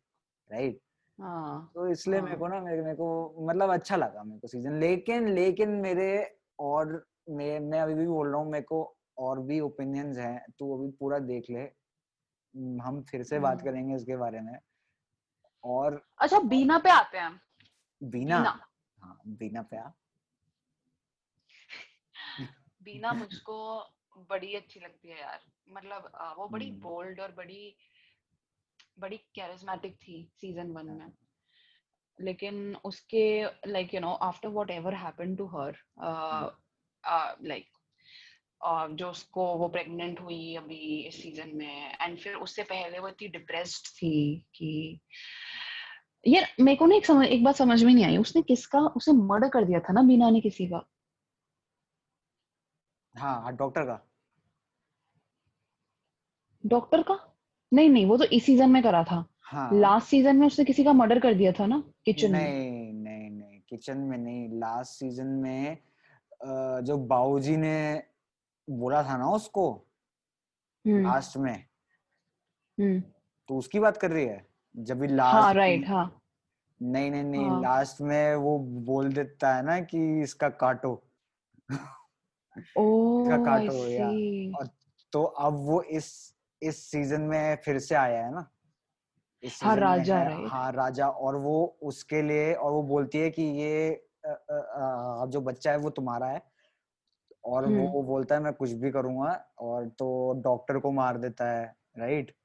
राइट 0.52 0.82
हाँ। 1.22 1.72
तो 1.76 1.88
इसलिए 1.88 2.22
मेरे 2.22 2.32
हाँ। 2.32 2.40
को 2.40 2.48
ना 2.48 2.62
मेरे 2.62 2.96
को 2.96 3.36
मतलब 3.48 3.70
अच्छा 3.70 3.96
लगा 3.96 4.24
मेरे 4.24 4.40
को 4.40 4.48
सीज़न 4.48 4.80
लेकिन 4.80 5.28
लेकिन 5.28 5.70
मेरे 5.70 6.38
और 6.60 7.08
मैं 7.30 7.60
मैं 7.60 7.80
अभी 7.82 7.94
भी 7.94 8.08
बोल 8.08 8.28
रहा 8.28 8.42
हूँ 8.42 8.52
मेरे 8.52 8.64
को 8.64 8.98
और 9.18 9.40
भी 9.40 9.60
ओपिनियंस 9.60 10.18
हैं 10.18 10.46
तू 10.60 10.78
अभी 10.78 10.92
पूरा 10.92 11.20
देख 11.20 11.46
ले। 11.50 11.62
हम 12.84 13.04
फिर 13.12 13.24
से 13.24 13.40
बात 13.40 13.62
हम्म। 13.62 13.72
करेंगे 13.72 13.96
इसके 13.96 14.18
बारे 14.18 14.42
में। 14.42 14.60
और 15.64 16.06
अच्छा 16.20 16.40
बीना 16.40 16.78
पे 16.78 16.90
आते 16.90 17.18
हैं 17.18 17.42
बीना? 18.04 18.40
बीना। 18.40 18.70
हाँ 19.00 19.22
बीना 19.28 19.62
पे 19.62 19.78
आ। 19.78 19.90
बीना 22.84 23.14
मुझको 23.14 23.80
बड़ी 24.30 24.54
अच्छी 24.56 24.80
लगती 24.80 25.10
है 25.10 25.20
यार। 25.20 25.40
मतलब 25.70 26.12
वो 26.38 26.48
बड़ी 26.48 26.70
हम्म। 26.70 26.80
बोल्ड 26.80 27.20
और 27.20 27.32
बड़ी 27.32 27.76
बड़ी 29.00 29.18
कैरिज्मेटिक 29.36 29.96
थी 29.98 30.32
सीज़न 30.36 30.72
वन 30.72 30.86
में। 30.86 31.12
लेकिन 32.22 32.76
उसके 32.76 33.44
like 33.68 33.94
you 33.94 34.00
know 34.02 34.14
after 34.14 34.50
whatever 34.72 34.94
happen 34.94 35.36
to 35.36 35.46
her 35.48 35.78
like 37.44 37.68
जो 38.92 39.10
उसको 39.10 39.46
वो 39.58 39.68
प्रेग्नेंट 39.68 40.20
हुई 40.22 40.56
अभी 40.56 41.08
इस 41.08 41.22
सीज़न 41.22 41.56
में 41.56 41.98
एंड 42.02 42.18
फिर 42.20 42.36
उससे 42.36 42.64
पहले 42.64 43.00
वो 43.00 43.08
इतनी 43.08 43.28
डिप्रेस्ड 43.28 43.88
थी 43.98 44.46
कि 44.56 45.00
यार 46.28 46.48
मेरे 46.60 46.76
को 46.76 46.86
ना 46.86 46.96
एक 46.96 47.06
समझ 47.06 47.28
एक 47.28 47.44
बात 47.44 47.56
समझ 47.56 47.84
में 47.84 47.94
नहीं 47.94 48.06
आई। 48.06 48.18
उसने 48.18 48.42
किसका 48.42 48.80
उसे 48.80 49.12
मर्डर 49.12 49.50
कर 49.50 49.66
दिया 49.66 49.80
था 49.80 49.94
ना 49.94 50.02
बीना 50.02 50.30
ने 50.30 50.42
किसी 50.42 50.68
का? 50.68 50.86
हाँ 53.16 53.56
डॉक्टर 53.56 53.84
का। 53.84 54.09
डॉक्टर 56.64 57.02
का? 57.02 57.18
नहीं 57.72 57.90
नहीं 57.90 58.06
वो 58.06 58.18
तो 58.18 58.24
इस 58.26 58.46
सीज़न 58.46 58.70
में 58.70 58.82
करा 58.84 59.04
था। 59.04 59.26
हाँ। 59.42 59.70
लास्ट 59.74 60.08
सीज़न 60.08 60.36
में 60.36 60.46
उसने 60.48 60.66
किसी 60.66 60.84
का 60.84 60.94
मर्डर 60.94 61.20
कर 61.20 61.34
दिया 61.34 61.52
था 61.52 61.66
ना 61.66 61.84
किचन 62.06 62.32
में? 62.32 62.40
नहीं 62.40 62.94
नहीं 62.94 63.30
नहीं 63.30 63.60
किचन 63.70 63.98
में 63.98 64.18
नहीं। 64.18 64.60
लास्ट 64.60 65.00
सीज़न 65.00 65.28
में 65.44 65.78
जो 66.86 66.98
बाबूजी 66.98 67.56
ने 67.58 68.04
बोला 68.68 69.04
था 69.04 69.18
ना 69.18 69.30
उसको 69.32 69.72
हम्म। 70.86 71.04
लास्ट 71.04 71.38
में 71.38 71.54
हम्म। 72.78 73.00
तो 73.50 73.58
उसकी 73.58 73.80
बात 73.80 73.98
कर 73.98 74.12
रही 74.12 74.26
है? 74.26 74.46
जब 74.76 75.00
भी 75.00 75.08
लास्ट 75.08 75.36
हाँ 75.36 75.54
राइट 75.54 75.88
हाँ। 75.88 76.22
नहीं 76.82 77.10
नहीं 77.12 77.24
नहीं 77.24 77.46
हाँ। 77.46 77.62
लास्ट 77.62 78.02
में 78.02 78.36
वो 78.36 78.58
बोल 78.60 79.12
देता 79.14 79.56
है 79.56 79.64
ना 79.66 79.80
कि 79.82 80.22
इसका 80.22 80.50
काटो। 80.50 80.92
ओह 82.78 83.32
आई 83.32 83.44
काटो, 83.46 83.88
या। 83.88 84.08
और 84.60 84.70
तो 85.14 85.24
अब 85.24 85.54
वो 85.66 85.82
इस 85.82 86.36
इस 86.62 86.92
सीज़न 86.92 87.22
में 87.22 87.56
फिर 87.56 87.80
से 87.80 87.96
आया 87.96 88.26
है 88.26 88.34
ना? 88.34 88.50
इस 89.44 89.60
हाँ, 89.64 89.76
राजा, 89.76 90.18
है? 90.18 90.48
हाँ 90.48 90.72
राजा। 90.72 91.08
और 91.08 91.36
वो 91.36 91.78
उसके 91.84 92.22
लिए 92.22 92.54
और 92.54 92.72
वो 92.72 92.84
बोलती 92.84 93.18
है 93.18 93.30
कि 93.30 93.42
ये 93.42 94.06
अ, 94.26 94.30
अ, 94.30 95.26
जो 95.26 95.42
बच्चा 95.42 95.72
है 95.72 95.78
वो 95.78 95.90
तुम्हारा 95.90 96.28
है। 96.28 96.42
और 97.44 97.66
हम्म। 97.66 97.86
वो 97.88 98.02
बोलता 98.04 98.36
है 98.36 98.42
मैं 98.42 98.54
कुछ 98.54 98.72
भी 98.72 98.92
करूँगा 98.92 99.46
और 99.60 99.88
तो 99.88 100.34
डॉक्टर 100.44 100.80
को 100.80 100.92
मार 100.92 101.18
देता 101.18 101.52
है 101.52 101.76
राइट? 101.98 102.36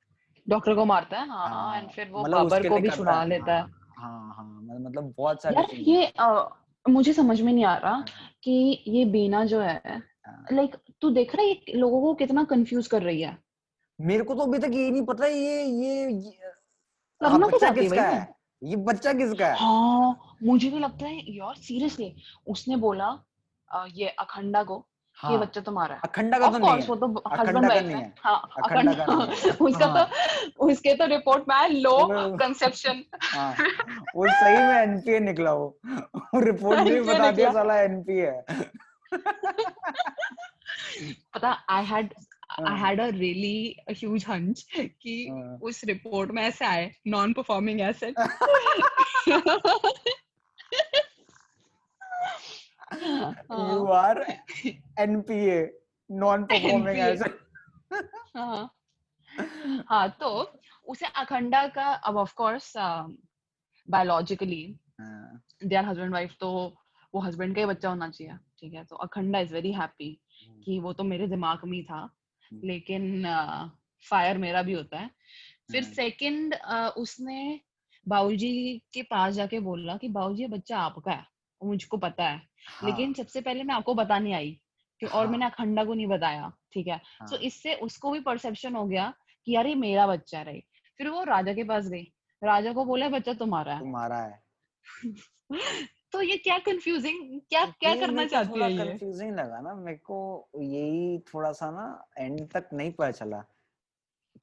डॉक्टर 0.48 0.74
को 0.74 0.84
मारता 0.84 1.18
है? 1.20 1.28
हाँ 1.28 1.48
हाँ, 1.48 1.76
एंड 1.78 1.90
फिर 1.90 2.08
वो 2.08 2.20
मतलब 2.22 2.36
बाबर 2.36 2.68
को 2.68 2.78
भी 2.78 2.90
छुड़ा 2.90 3.24
लेता 3.24 3.54
है। 3.54 3.62
हाँ 3.96 4.34
हाँ 4.36 4.60
मतलब 4.62 4.86
मतलब 4.86 5.14
बहुत 5.18 5.42
सारे 5.42 5.56
यार 5.56 5.74
ये 5.74 6.06
अ, 6.06 6.48
मुझे 6.88 7.12
समझ 7.12 7.40
में 7.40 7.52
नहीं 7.52 7.64
आ 7.64 7.76
रहा 7.76 7.92
हाँ, 7.92 8.04
कि 8.42 8.84
ये 8.88 9.04
बीना 9.04 9.44
जो 9.44 9.60
है 9.60 9.82
हाँ। 10.26 10.46
लाइक 10.52 10.76
तू 11.00 11.10
देख 11.10 11.34
रहा 11.34 11.46
है 11.46 11.78
लोगों 11.78 12.00
को 12.00 12.14
कितना 12.14 12.44
कंफ्यूज 12.44 12.86
कर 12.86 13.02
रही 13.02 13.22
है? 13.22 13.38
मेरे 14.00 14.24
को 14.24 14.34
तो 14.34 14.42
अभी 14.42 14.58
तक 14.58 14.70
ये 14.74 14.90
नहीं 14.90 15.02
पता 15.06 15.26
ये 15.26 15.62
ये, 15.64 16.08
ये 16.10 16.38
हाँ, 17.20 17.38
बच्चा 17.40 17.70
किसका 17.70 18.02
है? 18.02 18.34
ये 18.62 18.76
बच्चा 18.76 19.12
किसका 19.12 19.46
है? 19.46 19.56
हाँ 19.58 20.36
मुझे 20.42 20.70
भी 20.70 20.78
लगता 20.78 21.06
है 21.06 21.36
यार 21.36 21.54
सीरियसली 21.56 22.14
उसने 22.46 22.76
बोला 22.76 23.18
ये 23.94 24.08
अखंडा 24.18 24.62
को 24.62 24.78
कि 24.78 25.26
ये 25.26 25.32
हाँ। 25.32 25.40
बच्चा 25.40 25.60
तुम्हारा 25.60 25.94
है। 25.94 26.00
अखंडा 26.04 26.38
का 26.38 26.50
तो 26.50 26.58
नहीं 26.58 26.70
है। 26.70 26.86
वो 26.86 26.96
तो 26.96 27.06
हस्बैंड 27.32 27.66
वाइफ 27.68 27.84
है। 27.84 27.94
है। 27.96 28.12
हाँ 28.20 28.48
अखंडा 28.62 28.92
का 29.04 29.14
उसका 29.64 29.86
हाँ। 29.86 30.08
तो 30.56 30.70
उसके 30.70 30.94
तो 30.94 31.06
रिपोर्ट 31.06 31.44
में 31.48 31.68
लो 31.80 31.96
कंसेप्शन 32.36 33.02
हाँ 33.22 33.54
वो 34.16 34.26
सही 34.28 34.56
में 34.56 34.74
एनपीए 34.82 35.18
निकला 35.20 35.52
वो। 35.52 35.78
रिपोर्ट 36.40 36.78
में 36.80 36.92
भी 36.94 37.00
बता 37.00 37.30
दिया। 37.30 37.50
साला 37.52 37.80
एनपीए 37.82 38.26
है। 38.26 38.44
पता 41.34 41.50
I 41.70 41.84
had 41.84 42.14
I 42.54 42.78
had 42.80 43.00
a 43.00 43.06
really 43.06 43.76
huge 43.90 44.24
hunch 44.28 44.66
कि 44.76 45.14
हाँ। 45.28 45.58
उस 45.62 45.84
रिपोर्ट 45.84 46.30
में 46.30 46.42
ऐसा 46.42 46.66
है। 46.66 46.90
Non 47.06 47.32
performing 47.32 47.80
asset 47.80 48.14
you 53.50 53.86
are 53.92 54.20
NPA 55.00 55.60
non 56.10 56.44
performing 56.44 56.98
NPA 56.98 57.08
as 57.08 57.22
हाँ। 58.36 60.08
तो 60.20 60.28
उसे 60.88 61.06
अखंडा 61.16 61.66
का 61.68 61.92
अब 62.08 62.16
of 62.16 62.34
course 62.36 62.72
biologically 63.88 64.64
they 65.00 65.74
are 65.76 65.84
husband 65.84 66.12
wife 66.12 66.34
तो 66.40 66.50
वो 67.14 67.20
हस्बैंड 67.20 67.54
का 67.54 67.60
ही 67.60 67.66
बच्चा 67.66 67.88
होना 67.88 68.08
चाहिए 68.08 68.34
ठीक 68.60 68.74
है? 68.74 68.84
तो 68.84 68.96
अखंडा 68.96 69.38
इज़ 69.38 69.54
वेरी 69.54 69.72
हैप्पी 69.72 70.18
कि 70.64 70.78
वो 70.80 70.92
तो 70.92 71.04
मेरे 71.04 71.26
दिमाग 71.28 71.64
में 71.64 71.76
ही 71.78 71.82
था। 71.84 72.08
लेकिन 72.52 73.24
फायर 74.10 74.38
मेरा 74.38 74.62
भी 74.62 74.72
होता 74.72 74.98
है। 74.98 75.10
फिर 75.72 75.82
हाँ। 75.82 75.92
सेकंड 75.92 76.54
उसने 76.96 77.60
बाबूजी 78.08 78.82
के 78.94 79.02
पास 79.02 79.34
जाके 79.34 79.60
बोला 79.60 79.96
कि 79.96 80.08
बाबूजी 80.08 80.42
ये 80.42 80.48
बच्चा 80.48 80.78
आपका 80.78 81.12
है 81.12 81.26
मुझको 81.64 81.96
पता 81.96 82.24
है। 82.24 82.42
लेकिन 82.84 83.12
सबसे 83.12 83.40
पहले 83.40 83.62
मैं 83.62 83.74
आपको 83.74 83.94
बताने 83.94 84.32
आई 84.32 84.60
कि 85.00 85.06
और 85.06 85.22
हाँ। 85.24 85.32
मैंने 85.32 85.46
अखंडा 85.46 85.84
को 85.84 85.94
नहीं 85.94 86.06
बताया 86.06 86.52
ठीक 86.72 86.86
है? 86.86 86.98
तो 86.98 87.36
हाँ, 87.36 87.38
इससे 87.38 87.74
उसको 87.74 88.10
भी 88.10 88.20
परसेप्शन 88.20 88.74
हो 88.76 88.86
गया 88.86 89.14
कि 89.46 89.54
यार 89.54 89.66
ये 89.66 89.74
मेरा 89.74 90.06
बच्चा 90.06 90.38
है 90.38 90.44
राइट 90.44 90.64
फिर 90.98 91.08
वो 91.08 91.24
राजा 91.24 91.52
के 91.52 91.64
पास 91.64 91.88
गई। 91.88 92.12
राजा 92.44 92.72
को 92.72 92.84
बोला 92.84 93.08
बच्चा 93.08 93.32
तुम्हारा 93.34 93.74
है। 93.74 93.80
तुम्हारा 93.80 94.18
है। 94.18 94.42
तो 96.14 96.20
ये 96.22 96.36
क्या 96.36 96.58
कंफ्यूजिंग 96.58 97.40
क्या 97.40 97.64
क्या 97.66 97.94
करना 97.94 98.24
चाहती 98.26 98.60
है 98.60 98.70
ये? 98.72 98.84
कंफ्यूजिंग 98.84 99.34
लगा 99.34 99.60
ना 99.60 99.74
मेरे 99.74 99.96
को 99.98 100.48
यही 100.56 101.18
थोड़ा 101.34 101.52
सा 101.52 101.70
ना 101.70 101.86
एंड 102.18 102.48
तक 102.48 102.68
नहीं 102.72 102.92
पता 102.92 103.10
चला 103.10 103.38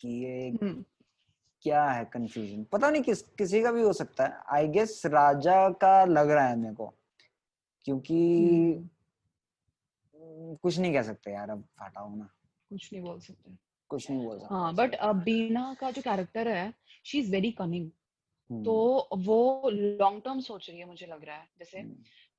कि 0.02 0.10
ये 0.24 0.50
हम्म, 0.50 0.84
क्या 1.62 1.84
है 1.92 2.06
कंफ्यूजन 2.06 2.64
पता 2.64 2.90
नहीं 2.90 3.02
किस 3.04 3.22
किसी 3.22 3.62
का 3.64 3.72
भी 3.72 3.82
हो 3.82 3.94
सकता 3.94 4.26
है। 4.26 4.44
आई 4.52 4.68
गेस 4.68 5.02
राजा 5.06 5.70
का 5.70 6.06
लग 6.06 6.30
रहा 6.30 6.48
है 6.48 6.56
मेरे 6.56 6.76
को 6.76 6.94
क्योंकि 7.86 8.20
हम्म, 8.40 8.90
हम्म, 10.16 10.56
कुछ 10.56 10.80
नहीं 10.80 10.94
कह 10.94 11.02
सकते 11.04 11.32
यार 11.32 11.50
अब 11.50 11.64
हटाओ 11.82 12.16
ना 12.16 12.30
कुछ 12.70 12.94
नहीं 12.94 13.04
बोल 13.04 13.20
सकते। 13.20 13.58
कुछ 13.90 14.10
नहीं 14.12 14.26
बोल 14.26 14.40
सकते 14.40 14.54
हाँ 14.56 14.74
बट 14.76 14.96
बीना 15.24 15.74
का 15.80 15.92
जो 15.92 16.02
कैरेक्टर 16.02 16.48
है 16.48 16.74
शी 17.06 17.20
इज़ 17.20 17.32
वेरी 17.32 17.52
कनिंग 17.52 17.90
तो 18.52 18.74
हम्म, 19.14 19.24
वो 19.24 19.70
लॉन्ग 19.70 20.22
टर्म 20.22 20.40
सोच 20.40 20.70
रही 20.70 20.80
है 20.80 20.86
मुझे 20.86 21.06
लग 21.08 21.24
रहा 21.26 21.36
है 21.36 21.48
जैसे 21.60 21.80
हम्म, 21.80 21.96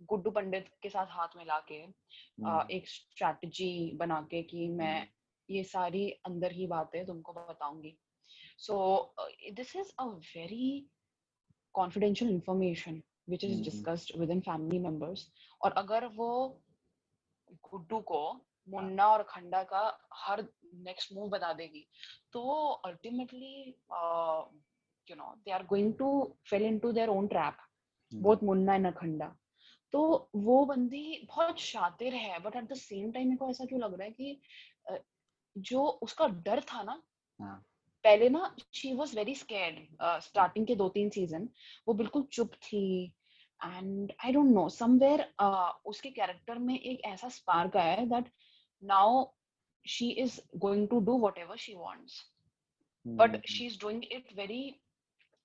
गुड्डू 0.09 0.31
पंडित 0.31 0.69
के 0.83 0.89
साथ 0.89 1.07
हाथ 1.11 1.37
मिला 1.37 1.59
के 1.69 1.75
हम्म, 1.75 2.61
एक 2.71 2.89
स्ट्रैटेजी 2.89 3.91
बना 3.97 4.21
के 4.31 4.43
कि 4.43 4.69
मैं 4.69 5.09
ये 5.49 5.63
सारी 5.65 6.09
अंदर 6.27 6.53
की 6.53 6.67
बातें 6.67 7.05
तुमको 7.07 7.33
बताऊँगी। 7.33 7.97
So 8.59 9.15
this 9.53 9.75
is 9.77 9.93
a 9.99 10.05
very 10.05 10.87
confidential 11.75 12.31
information 12.31 13.03
which 13.29 13.45
is 13.45 13.63
discussed 13.63 14.17
within 14.31 14.41
family 14.41 14.79
members 14.79 15.31
और 15.61 15.73
अगर 15.79 16.07
वो 16.17 16.31
गुड्डू 17.71 18.01
को 18.01 18.23
मुन्ना 18.69 19.07
और 19.07 19.23
खंडा 19.23 19.63
का 19.63 19.81
हर 20.15 20.43
नेक्स्ट 20.85 21.13
मूव 21.13 21.29
बता 21.29 21.53
देगी 21.53 21.87
तो 22.33 22.43
ultimately 22.87 23.75
you 25.09 25.17
know 25.17 25.35
they 25.45 25.51
are 25.51 25.67
going 25.67 25.93
to 25.95 26.11
fell 26.51 26.67
into 26.67 26.93
their 26.93 27.09
own 27.11 27.27
trap 27.29 27.57
hmm, 28.13 28.23
both 28.23 28.43
Munna 28.43 28.75
and 28.75 28.87
Akhanda 28.87 29.35
तो 29.93 30.03
वो 30.37 30.65
बंदी 30.67 31.05
बहुत 31.29 31.59
शातिर 31.61 32.15
है 32.15 32.39
but 32.41 32.57
at 32.57 32.65
the 32.65 32.75
same 32.77 33.11
time 33.13 33.29
मेरे 33.29 33.37
को 33.37 33.51
ऐसा 33.51 33.65
क्यों 33.65 33.81
लग 33.81 33.95
रहा 33.95 34.05
है 34.05 34.13
कि 34.13 35.01
जो 35.57 35.85
उसका 36.03 36.27
डर 36.45 36.61
था 36.69 36.83
ना 36.83 37.03
हाँ। 37.41 37.57
पहले 38.05 38.29
ना 38.29 38.55
she 38.75 38.93
was 38.93 39.15
very 39.17 39.35
scared 39.35 40.23
starting 40.23 40.67
के 40.67 40.75
दो 40.75 40.89
तीन 40.89 41.11
सीज़न 41.11 41.49
वो 41.89 41.95
बिल्कुल 41.95 42.23
चुप 42.33 42.55
थी 42.63 42.85
and 43.61 44.13
I 44.25 44.33
don't 44.33 44.53
know 44.53 44.69
somewhere 44.69 45.23
उसके 45.87 46.11
कैरेक्टर 46.11 46.59
में 46.59 46.79
एक 46.79 47.01
ऐसा 47.05 47.29
स्पार्क 47.29 47.77
आया 47.77 47.93
है 47.93 48.07
that 48.07 48.31
now 48.83 49.25
she 49.85 50.11
is 50.23 50.41
going 50.57 50.89
to 50.89 51.01
do 51.01 51.19
whatever 51.39 51.57
she 51.57 51.75
wants 51.75 52.23
but 53.07 53.41
she 53.47 53.67
is 53.67 53.79
doing 53.81 54.05
it 54.13 54.33
very 54.37 54.63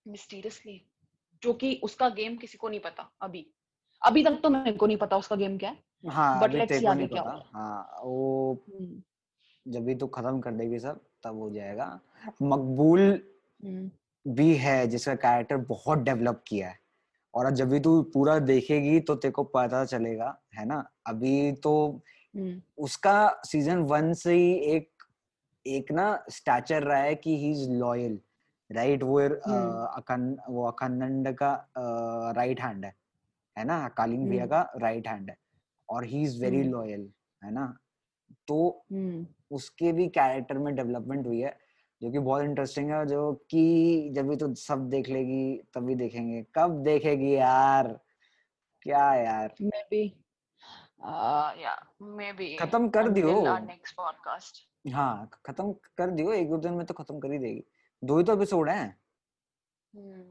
mysteriously 0.08 0.82
जो 1.44 1.54
कि 1.54 1.82
उसका 1.84 2.10
गेम 2.10 2.38
किसी 2.38 2.58
को 2.58 2.70
नहीं 2.70 2.80
पता 2.80 3.12
अभी। 3.22 3.46
अभी 4.02 4.24
तक 4.24 4.40
तो 4.44 4.50
मेरे 4.50 4.72
को 4.72 4.88
नहीं 4.88 4.98
पता 4.98 5.18
उसका 5.18 5.36
गेम 5.36 5.58
क्या 5.58 5.70
है। 5.70 5.84
हाँ 6.10 6.42
बट 6.42 6.54
लेट्स 6.54 6.80
सी 6.80 6.86
आगे 6.86 7.08
क्या 7.08 7.22
होता 7.22 7.50
हाँ 7.54 8.02
वो 8.04 8.54
हम्म, 8.70 9.02
जब 9.68 9.86
भी 9.86 9.96
तू 9.96 10.08
खत्म 10.08 10.40
कर 10.40 10.52
देगी 10.52 10.80
सब 10.80 11.00
तब 11.24 11.40
हो 11.40 11.50
जाएगा। 11.50 12.00
मकबूल 12.42 13.00
हम्म, 13.64 13.90
भी 14.26 14.56
है 14.56 14.88
जिसका 14.88 15.16
कैरेक्टर 15.16 15.58
बहुत 15.58 16.00
डेवलप 16.00 16.44
किया 16.48 16.70
है। 16.70 16.80
और 17.34 17.52
जब 17.52 17.70
भी 17.70 17.80
तू 17.80 18.02
पूरा 18.04 18.40
देखेगी 18.40 19.00
तो 19.00 19.16
तेरे 19.16 19.32
को 19.32 19.44
पता 19.44 19.86
चलेगा 19.86 20.42
है 20.56 20.66
ना? 20.66 20.90
अभी 21.08 21.52
तो 21.52 22.02
हम्म, 22.36 22.62
उसका 22.78 23.42
सीज़न 23.46 23.78
वन 23.78 24.14
से 24.14 24.34
ही 24.34 24.54
एक 24.54 24.90
एक 25.68 25.92
ना 25.92 26.24
स्टैचर 26.30 26.84
रहा 26.84 26.98
है 26.98 27.16
कि 27.16 27.38
ही 27.38 27.52
इज़ 27.52 27.70
लॉयल 27.72 28.20
राइट 28.72 29.04
वो 29.04 29.20
हम्म, 29.20 29.36
अ, 29.36 29.94
अखन 29.98 30.38
वो 30.50 30.68
अखंड 30.68 31.36
का 31.36 31.70
राइट 32.36 32.62
हैंड 32.62 32.86
है 32.86 32.96
है 33.58 33.64
ना? 33.66 33.88
कालिंग 33.88 34.30
भैया 34.30 34.44
हम्म, 34.44 34.52
का 34.52 34.72
राइट 34.78 35.08
हैंड 35.08 35.30
है 35.30 35.38
और 35.90 36.04
ही 36.06 36.24
इज़ 36.24 36.42
वेरी 36.42 36.64
लॉयल 36.64 37.12
है 37.44 37.52
ना? 37.52 37.78
तो 38.48 38.86
हम्म। 38.92 39.28
उसके 39.52 39.92
भी 39.92 40.08
कैरेक्टर 40.08 40.58
में 40.58 40.76
डेवलपमेंट 40.76 41.28
हुई 41.28 41.40
है 41.40 41.58
जो 42.02 42.12
कि 42.12 42.20
बहुत 42.20 42.44
इंटरेस्टिंग 42.44 42.92
है 42.92 43.06
जो 43.06 43.34
कि 43.34 44.10
जब 44.14 44.28
भी 44.28 44.36
तो 44.36 44.54
सब 44.56 44.90
देख 44.90 45.10
लेगी 45.10 45.58
तभी 45.74 45.96
देखेंगे। 45.96 46.46
कब 46.56 46.84
देखेगी 46.84 47.36
यार? 47.36 48.00
क्या 48.82 49.14
यार? 49.14 49.54
Maybe 49.62 50.02
uh 51.08 51.50
yeah 51.64 51.80
maybe 52.20 52.60
खत्म 52.60 52.90
कर 52.90 53.10
दियो। 53.10 53.42
next 53.42 53.94
podcast. 54.00 54.60
हाँ 54.88 55.30
खत्म 55.46 55.72
कर 55.98 56.12
दियो 56.12 56.32
एक 56.34 56.50
दो 56.50 56.58
दिन 56.58 56.74
में 56.74 56.86
तो 56.86 56.94
खत्म 56.94 57.20
कर 57.20 57.32
ही 57.32 57.38
देगी। 57.40 57.64
दो 58.04 58.18
ही 58.18 58.24
तो 58.24 58.34
एपिसोड 58.34 58.70
हैं। 58.70 58.98
हम्म, 59.94 60.22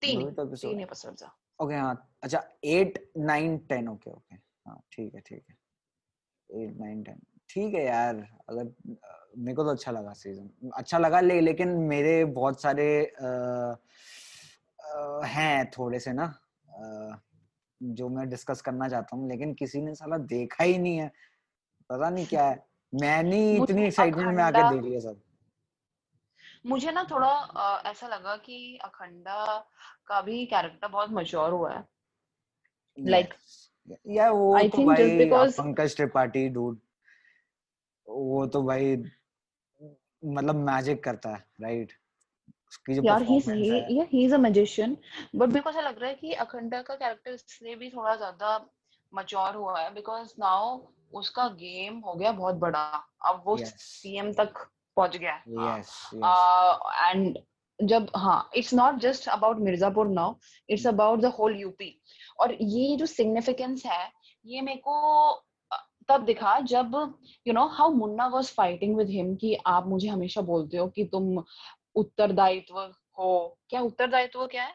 तीन 0.00 0.30
तो 0.32 0.46
एपिसोड 0.46 0.70
तीन 0.70 0.80
एपिसोड 0.80 1.16
ओके 1.60 1.74
हाँ। 1.74 2.10
अच्छा 2.22 2.42
at 2.64 3.12
nine 3.16 3.58
ten 3.58 3.88
okay 3.88 4.10
okay 4.10 4.34
हाँ 4.34 4.80
ठीक 4.92 5.14
है 5.14 5.20
ठीक 5.20 5.44
है। 5.50 5.56
एट 6.62 6.76
नाइन 6.80 7.02
टेन 7.02 7.20
ठीक 7.48 7.74
है 7.74 7.84
यार 7.84 8.16
अगर 8.48 8.72
मेरे 9.38 9.54
को 9.54 9.64
तो 9.64 9.70
अच्छा 9.70 9.92
लगा 9.92 10.12
सीज़न 10.12 10.70
अच्छा 10.70 10.98
लगा 10.98 11.20
ले 11.20 11.40
लेकिन 11.40 11.68
मेरे 11.68 12.24
बहुत 12.24 12.60
सारे 12.62 13.04
अ, 13.06 13.26
अ, 14.80 15.20
हैं 15.24 15.70
थोड़े 15.70 16.00
से 16.00 16.12
ना 16.12 16.24
अ, 16.68 17.20
जो 17.82 18.08
मैं 18.08 18.28
डिस्कस 18.28 18.60
करना 18.60 18.88
चाहता 18.88 19.16
हूँ 19.16 19.28
लेकिन 19.28 19.54
किसी 19.54 19.80
ने 19.82 19.94
साला 19.94 20.18
देखा 20.18 20.64
ही 20.64 20.78
नहीं 20.78 20.98
है। 20.98 21.12
पता 21.90 22.10
नहीं 22.10 22.26
क्या 22.26 22.44
है। 22.46 22.66
मैंने 22.94 23.38
इतनी 23.56 23.84
एक्साइटमेंट 23.84 24.30
में 24.30 24.42
आके 24.44 24.62
देख 24.64 24.82
लिया 24.84 25.00
सब। 25.00 25.20
मुझे 26.66 26.92
ना 26.92 27.02
थोड़ा 27.10 27.28
अ, 27.28 27.82
ऐसा 27.86 28.08
लगा 28.08 28.36
कि 28.36 28.76
अखंडा 28.84 29.44
का 30.06 30.20
भी 30.22 30.44
कैरेक्टर 30.46 30.88
बहुत 30.88 31.10
मैच्योर 31.10 31.50
हुआ 31.52 31.72
है। 31.74 31.84
लाइक 32.98 33.34
या 34.08 34.30
वो 34.30 34.50
आई 34.56 34.68
तो 34.68 34.78
थिंक 34.78 34.96
जस्ट 34.96 35.16
भाई 35.16 35.18
बिकॉज़ 35.18 35.60
पंकज 35.60 35.96
त्रिपाठी 35.96 36.48
डूड 36.50 36.78
वो 38.08 38.46
तो 38.46 38.62
भाई 38.62 38.96
मतलब 40.22 40.54
मैजिक 40.66 41.02
करता 41.04 41.34
है 41.34 41.44
राइट 41.60 41.92
उसकी 42.68 42.94
जो 42.94 43.02
यार 43.02 43.22
ही 43.22 43.38
है 43.40 43.56
he 43.88 44.00
he. 44.02 44.24
Is 44.24 44.34
a 44.34 44.38
magician 44.38 44.96
but 45.36 45.48
मेरे 45.48 45.60
को 45.60 45.70
ऐसा 45.70 45.80
लग 45.80 45.98
रहा 45.98 46.08
है 46.10 46.14
कि 46.14 46.32
अखंडा 46.44 46.80
का 46.82 46.94
कैरेक्टर 46.94 47.32
इसलिए 47.32 47.74
भी 47.74 47.90
थोड़ा 47.90 48.14
ज़्यादा 48.16 48.56
मैच्योर 49.12 49.54
हुआ 49.54 49.80
है 49.80 49.92
बिकॉज़ 49.94 50.32
नाउ 50.38 50.76
उसका 51.14 51.48
गेम 51.48 51.98
हो 51.98 52.14
गया 52.14 52.32
बहुत 52.32 52.54
बड़ा। 52.54 53.08
अब 53.24 53.42
वो 53.46 53.56
सीएम 53.66 54.32
तक 54.32 54.54
पहुँच 54.96 55.16
गया। 55.16 55.32
है 55.32 55.80
यस 55.80 56.10
यस 56.14 56.80
एंड 57.00 57.38
जब 57.82 58.10
हाँ 58.16 58.50
it's 58.54 58.74
not 58.74 58.94
just 58.94 59.28
about 59.28 59.56
Mirzapur 59.56 60.06
now 60.08 60.34
it's 60.68 60.86
about 60.86 61.18
the 61.18 61.24
whole 61.24 61.56
UP 61.56 62.02
और 62.40 62.54
ये 62.62 62.96
जो 62.96 63.06
सिग्निफिकेंस 63.06 63.86
है 63.86 64.12
ये 64.46 64.60
मेरे 64.60 64.80
को 64.88 65.32
तब 66.08 66.24
दिखा 66.24 66.60
जब 66.60 67.18
you 67.46 67.54
know 67.54 67.66
how 67.66 67.90
Munna 67.90 68.26
was 68.26 68.52
fighting 68.52 68.96
with 68.96 69.08
him 69.08 69.36
कि 69.36 69.58
आप 69.66 69.86
मुझे 69.86 70.08
हमेशा 70.08 70.40
बोलते 70.40 70.76
हो 70.76 70.88
कि 70.88 71.04
तुम 71.04 71.44
उत्तरदायित्व 71.94 72.80
हो। 73.18 73.58
क्या 73.68 73.80
उत्तरदायित्व 73.80 74.46
क्या 74.46 74.64
है? 74.64 74.74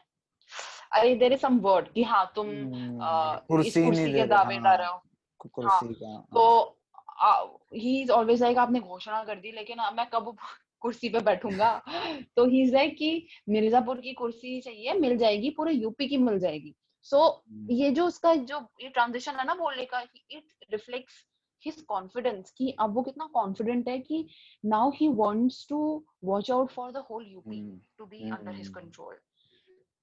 अरे 0.92 1.14
देर 1.14 1.32
इज़ 1.32 1.40
सम 1.40 1.58
वर्ड 1.58 1.92
कि 1.92 2.02
हाँ 2.02 2.32
तुम 2.34 2.46
हम्म, 2.48 3.00
अ, 3.02 3.34
इस 3.66 3.74
कुर्सी 3.76 4.12
के 4.12 4.26
दावेदार 4.26 4.82
हाँ। 4.82 4.90
हाँ। 4.90 5.09
कुर्सी 5.48 5.94
का 5.94 6.26
तो 6.34 6.76
हाँ 7.08 7.58
ही 7.74 8.02
इज़ 8.02 8.10
ऑलवेज 8.10 8.42
लाइक 8.42 8.58
आपने 8.58 8.80
घोषणा 8.80 9.24
कर 9.24 9.34
दी 9.34 9.52
लेकिन 9.52 9.76
मैं 9.94 10.10
कब 10.10 10.36
कुर्सी 10.80 11.08
पे 11.08 11.20
बैठूँगा? 11.20 11.82
तो 12.36 12.46
ही 12.46 12.62
इज़ 12.62 12.74
लाइक 12.74 12.96
कि 12.96 13.26
मिर्जापुर 13.48 14.00
की 14.00 14.12
कुर्सी 14.12 14.60
चाहिए 14.60 14.92
मिल 14.92 15.16
जाएगी 15.16 15.50
पूरे 15.50 15.72
यूपी 15.72 16.08
की 16.08 16.16
मिल 16.16 16.38
जाएगी। 16.38 16.74
सो 17.02 17.16
so, 17.16 17.52
हम्म, 17.52 17.70
ये 17.70 17.90
जो 17.90 18.06
उसका 18.06 18.34
जो 18.34 18.68
ये 18.82 18.88
ट्रांजिशन 18.88 19.32
है 19.32 19.46
ना 19.46 19.54
बोलने 19.54 19.84
का 19.84 20.00
इट 20.30 20.44
रिफ्लेक्ट्स 20.72 21.26
हिज 21.66 21.80
कॉन्फिडेंस 21.80 22.50
कि 22.50 22.70
अब 22.70 22.94
वो 22.94 23.02
कितना 23.02 23.26
कॉन्फिडेंट 23.26 23.88
है 23.88 23.98
कि 23.98 24.28
now 24.64 24.90
he 24.90 25.08
wants 25.08 25.66
to 25.68 26.04
watch 26.24 26.50
out 26.50 26.70
for 26.70 26.92
the 26.92 26.96
whole 26.96 27.26
UP 27.26 27.80
to 27.98 28.06
be 28.06 28.30
under 28.30 28.54
his 28.54 28.68
control 28.68 29.14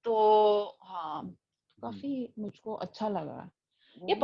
तो 0.04 0.16
हाँ 0.82 1.20
हम्म, 1.20 1.30
काफ़ी 1.82 2.34
मुझको 2.38 2.74
अच्छा 2.74 3.08
लगा। 3.08 3.50
ये 4.08 4.14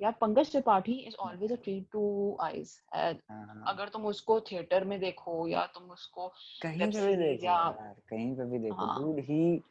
यार 0.00 0.12
Pankaj 0.20 0.50
Tripathi 0.50 0.92
is 1.00 1.16
always 1.20 1.52
a 1.52 1.56
treat 1.64 1.86
to 1.92 2.36
eyes 2.42 2.78
अगर 2.92 3.88
तुम 3.88 4.06
उसको 4.06 4.40
थिएटर 4.40 4.84
में 4.84 4.98
देखो 5.00 5.46
या 5.48 5.66
तुम 5.74 5.90
उसको 5.90 6.28
कहीं 6.62 6.90
पे 6.92 7.06
भी 7.06 7.16
देखो 7.16 7.46
यार 7.46 7.94
कहीं 8.08 8.34
पे 8.36 8.44
भी 8.44 8.58
देखो 8.58 8.86
dude 9.00 9.20
he 9.20 9.62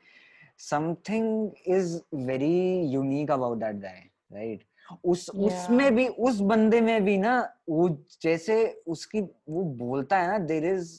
something 0.59 1.51
is 1.67 1.99
very 2.15 2.55
unique 2.93 3.31
about 3.31 3.57
that 3.57 3.75
guy 3.75 4.03
right 4.33 4.65
उस 5.05 5.29
या 5.29 5.45
उसमें 5.45 5.95
भी 5.95 6.07
उस 6.27 6.39
बंदे 6.51 6.81
में 6.81 7.03
भी 7.05 7.17
ना 7.17 7.37
वो 7.69 7.89
जैसे 8.21 8.63
उसकी 8.87 9.21
वो 9.21 9.63
बोलता 9.77 10.17
है 10.19 10.27
ना 10.27 10.37
there 10.45 10.65
is 10.65 10.97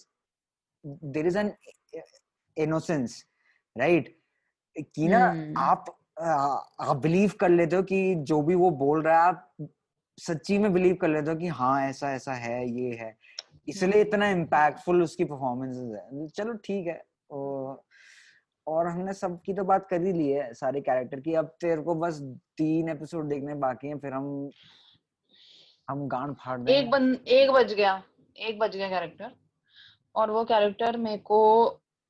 there 0.84 1.26
is 1.26 1.38
an 1.38 1.52
innocence 2.56 3.24
right 3.76 4.16
कि 4.76 5.08
ना 5.08 5.24
हम्म 5.26 5.58
आप 5.60 5.84
आप 6.22 6.96
बिलीव 7.02 7.32
कर 7.40 7.48
लेते 7.48 7.76
हो 7.76 7.82
कि 7.82 8.14
जो 8.16 8.40
भी 8.42 8.54
वो 8.54 8.70
बोल 8.78 9.02
रहा 9.02 9.14
है 9.14 9.28
आप 9.28 9.68
सच्ची 10.18 10.58
में 10.58 10.72
बिलीव 10.72 10.94
कर 10.94 11.08
लेते 11.08 11.30
हो 11.30 11.36
कि 11.36 11.46
हाँ 11.48 11.80
ऐसा 11.82 12.12
ऐसा 12.14 12.32
है 12.34 12.68
ये 12.70 12.94
है। 12.94 13.16
इसलिए 13.68 13.92
हम्म। 13.92 14.08
इतना 14.08 14.28
इम्पैक्टफुल 14.30 15.02
उसकी 15.02 15.24
परफॉर्मेंसेस 15.24 15.90
है। 15.94 16.28
चलो 16.28 16.52
ठीक 16.64 16.86
है। 16.86 17.00
और 18.66 18.86
हमने 18.86 19.12
सबकी 19.12 19.54
तो 19.54 19.64
बात 19.64 19.86
कर 19.90 20.02
ही 20.02 20.12
ली 20.12 20.28
है 20.28 20.52
सारे 20.54 20.80
कैरेक्टर 20.80 21.20
की। 21.20 21.34
अब 21.34 21.46
तेरे 21.60 21.82
को 21.82 21.94
बस 21.94 22.20
तीन 22.58 22.88
एपिसोड 22.88 23.28
देखने 23.28 23.54
बाकी 23.64 23.88
हैं 23.88 23.98
फिर 23.98 24.12
हम 24.12 24.50
हम 25.88 26.06
गांड 26.08 26.34
फाड़ 26.34 26.58
देंगे। 26.58 26.78
एक 26.80 26.90
बन 26.90 27.14
एक 27.28 27.50
बज 27.50 27.72
गया 27.72 28.02
एक 28.36 28.58
बज 28.58 28.76
गया 28.76 28.88
कैरेक्टर 28.88 29.32
और 30.14 30.30
वो 30.30 30.44
कैरेक्टर 30.44 30.96
मेरे 30.98 31.18
को 31.18 31.40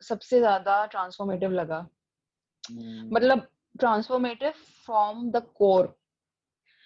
सबसे 0.03 0.39
ज़्यादा 0.39 0.85
ट्रांसफॉर्मेटिव 0.87 1.51
लगा। 1.53 1.79
हम्म, 2.65 3.09
मतलब 3.15 3.47
transformative 3.79 4.51
from 4.87 5.31
the 5.31 5.37
core 5.37 5.99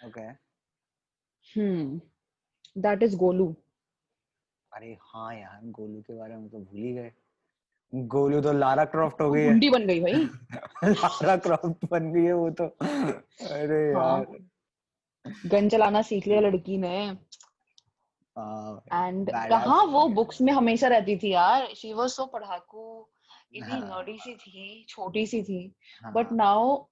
okay 0.06 0.20
hmm 1.60 2.00
that 2.80 3.02
is 3.02 3.16
Golu 3.16 3.56
अरे 4.72 4.98
हाँ 5.00 5.34
यार 5.34 5.60
गोलू 5.64 6.00
के 6.00 6.14
बारे 6.14 6.36
में 6.36 6.48
तो 6.48 6.58
भूल 6.58 6.80
ही 6.80 6.92
गए। 6.92 7.12
गोलू 7.92 8.40
तो 8.40 8.52
लारा 8.52 8.84
क्रॉफ्ट 8.84 9.20
हो 9.20 9.30
गई 9.30 9.40
है। 9.40 9.46
गुंडी 9.46 9.70
बन 9.70 9.86
गई 9.86 10.00
भाई। 10.00 10.12
लारा 10.84 11.36
क्रॉफ्ट 11.36 11.90
बन 11.90 12.12
गई 12.12 12.24
है 12.24 12.32
वो 12.32 12.50
तो। 12.50 12.64
अरे 12.64 13.92
हाँ। 13.92 14.18
यार 14.18 14.38
गन 15.46 15.68
चलाना 15.68 16.02
सीख 16.02 16.26
लिया 16.26 16.40
लड़की 16.40 16.78
ने। 16.78 17.06
हाँ, 18.38 18.82
एंड 18.92 19.30
कहाँ 19.30 19.84
वो 19.84 20.08
बुक्स 20.08 20.40
में 20.40 20.52
हमेशा 20.52 20.88
रहती 20.88 21.16
थी 21.16 21.32
यार। 21.32 21.74
शी 21.74 21.92
वाज 21.92 22.10
सो 22.10 22.26
पढ़ाकू। 22.26 23.08
इतनी 23.52 23.70
हाँ। 23.70 23.80
नर्डी 23.80 24.18
सी 24.18 24.34
थी 24.34 24.84
छोटी 24.88 25.26
सी 25.26 25.42
थी 25.42 25.74
हाँ, 26.02 26.12
but 26.12 26.32
now 26.32 26.84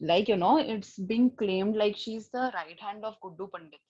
like 0.00 0.28
you 0.28 0.36
know 0.36 0.58
it's 0.58 0.98
being 0.98 1.30
claimed 1.30 1.76
like 1.76 1.96
she's 1.96 2.28
the 2.28 2.50
right 2.54 2.80
hand 2.80 3.04
of 3.04 3.12
Guddu 3.22 3.46
Pandit 3.46 3.80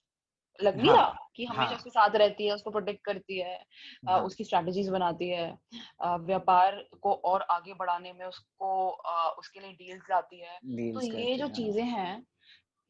लग 0.59 0.75
नहीं 0.77 0.89
हाँ, 0.89 0.97
रहा 0.97 1.29
कि 1.35 1.45
हमेशा 1.45 1.63
हाँ। 1.63 1.75
उसके 1.75 1.89
साथ 1.89 2.15
रहती 2.15 2.47
है 2.47 2.53
उसको 2.53 2.71
प्रोटेक्ट 2.71 3.03
करती 3.05 3.39
है 3.39 3.55
हाँ, 4.07 4.19
उसकी 4.21 4.43
स्ट्रेटजीज 4.43 4.89
बनाती 4.89 5.29
है 5.29 5.47
व्यापार 6.03 6.77
को 7.01 7.13
और 7.25 7.41
आगे 7.41 7.73
बढ़ाने 7.73 8.13
में 8.13 8.25
उसको 8.25 8.89
उसके 9.39 9.59
लिए 9.59 9.71
डील्स 9.71 10.03
लाती 10.11 10.39
है 10.39 10.57
तो 10.93 11.01
ये 11.01 11.35
जो 11.37 11.45
हाँ। 11.45 11.53
चीज़ें 11.53 11.83
हैं 11.83 12.25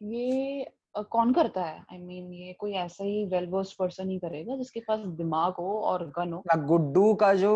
ये 0.02 0.74
कौन 1.12 1.34
करता 1.34 1.64
है 1.64 1.80
आई 1.92 1.98
I 1.98 2.02
मीन 2.02 2.24
mean, 2.24 2.34
ये 2.34 2.54
कोई 2.54 2.74
ऐसा 2.74 3.04
ही 3.04 3.26
वेल 3.26 3.48
वर्स्ड 3.48 3.78
पर्सन 3.80 4.10
ही 4.10 4.20
करेगा 4.20 4.56
जिसके 4.58 4.80
पास 4.80 5.00
दिमाग 5.00 5.54
हो 5.54 5.78
और 5.80 6.06
गन 6.10 6.34
हो 6.34 6.44
ना 6.48 6.62
गुड्डू 6.68 7.14
का 7.14 7.34
जो 7.34 7.56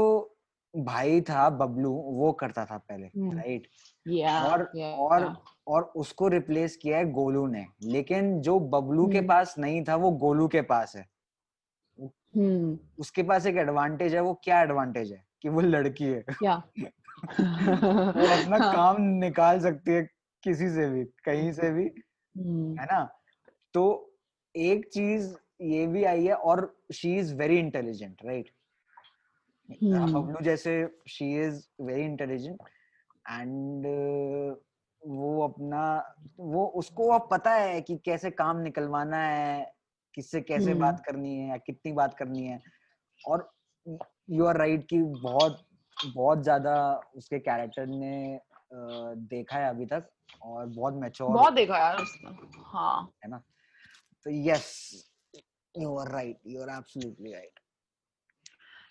भाई 0.77 1.21
था 1.21 1.49
बबलू 1.49 1.91
वो 1.91 2.31
करता 2.31 2.65
था 2.65 2.77
पहले 2.77 3.07
हम्म। 3.07 3.37
राइट? 3.37 3.67
या 4.07 4.43
और 4.43 4.71
yeah, 4.77 4.97
और 4.97 5.21
yeah. 5.21 5.35
और 5.67 5.83
उसको 5.83 6.27
रिप्लेस 6.27 6.75
किया 6.75 6.97
है 6.97 7.11
गोलू 7.11 7.47
ने 7.47 7.65
लेकिन 7.83 8.41
जो 8.41 8.59
बबलू 8.59 9.07
के 9.07 9.17
हम्म। 9.17 9.27
पास 9.27 9.55
नहीं 9.59 9.83
था 9.83 9.95
वो 9.95 10.11
गोलू 10.11 10.47
के 10.47 10.61
पास 10.61 10.95
है। 10.95 11.05
हम्म। 12.35 12.79
उसके 12.99 13.23
पास 13.23 13.45
एक 13.45 13.55
एडवांटेज 13.55 14.15
है 14.15 14.21
वो 14.21 14.33
क्या 14.43 14.61
एडवांटेज 14.61 15.11
है? 15.11 15.25
कि 15.41 15.49
वो 15.49 15.61
लड़की 15.61 16.05
है। 16.05 16.23
क्या? 16.29 16.55
वो 17.39 18.43
अपना 18.43 18.57
हाँ, 18.57 18.75
काम 18.75 19.01
निकाल 19.01 19.59
सकती 19.59 19.91
है 19.91 20.09
किसी 20.43 20.69
से 20.69 20.89
भी 20.89 21.03
कहीं 21.05 21.51
से 21.51 21.71
भी 21.71 21.83
हम्म, 22.37 22.79
है 22.79 22.85
ना? 22.85 23.09
तो 23.73 24.13
एक 24.55 24.89
चीज़ 24.93 25.35
ये 25.61 25.87
भी 25.87 26.03
आई 26.03 26.25
है 26.25 26.33
और 26.33 26.77
she 26.93 27.15
is 27.15 27.35
very 27.35 27.57
intelligent 27.59 28.17
right 28.25 28.49
hmm, 29.69 30.43
जैसे 30.43 30.71
she 31.07 31.31
is 31.39 31.61
very 31.81 32.03
intelligent 32.03 32.57
and 33.29 33.85
वो 35.01 35.41
अपना 35.43 35.81
वो 36.39 36.65
उसको 36.75 37.07
अब 37.09 37.27
पता 37.31 37.51
है 37.51 37.81
कि 37.81 37.97
कैसे 38.05 38.31
काम 38.31 38.57
निकलवाना 38.57 39.17
है 39.17 39.73
किससे 40.13 40.41
कैसे 40.41 40.71
हम्म। 40.71 40.81
बात 40.81 41.03
करनी 41.05 41.35
है 41.35 41.47
या 41.49 41.57
कितनी 41.57 41.91
बात 41.91 42.13
करनी 42.13 42.45
है। 42.45 42.59
और 43.19 43.49
यू 44.29 44.45
आर 44.45 44.57
राइट 44.57 44.87
कि 44.89 45.01
बहुत 45.03 45.65
बहुत 46.15 46.43
ज़्यादा 46.43 46.75
उसके 47.15 47.39
कैरेक्टर 47.39 47.85
ने 47.85 48.39
देखा 48.73 49.57
है 49.57 49.69
अभी 49.69 49.85
तक 49.85 50.09
और 50.41 50.65
बहुत 50.65 50.93
मैच्योर 50.93 51.29
बहुत 51.31 51.53
देखा 51.53 51.77
यार 51.77 52.01
उसने। 52.01 52.31
हाँ। 52.65 53.11
है 53.23 53.29
ना? 53.29 53.41
तो 54.25 54.31
yes 54.31 54.67
you 55.75 55.95
are 55.97 56.11
right 56.11 56.39
you 56.47 56.61
are 56.61 56.69
absolutely 56.77 57.33
right 57.33 57.59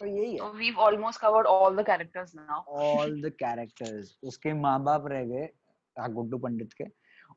तो 0.00 0.06
यही 0.06 0.32
है। 0.32 0.38
So 0.38 0.52
we've 0.52 0.78
almost 0.78 1.20
covered 1.20 1.46
all 1.46 1.74
the 1.74 1.84
characters 1.84 2.34
now. 2.34 2.64
All 2.68 3.20
the 3.22 3.32
characters 3.38 4.18
उसके 4.24 4.52
माँ 4.52 4.82
बाप 4.84 5.06
रह 5.06 5.24
गए 5.24 5.48
हाँ, 5.96 6.12
गुड्डू 6.12 6.38
पंडित 6.38 6.72
के। 6.72 6.84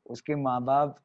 उसके 0.06 0.34
माँ 0.34 0.62
बाप 0.64 0.98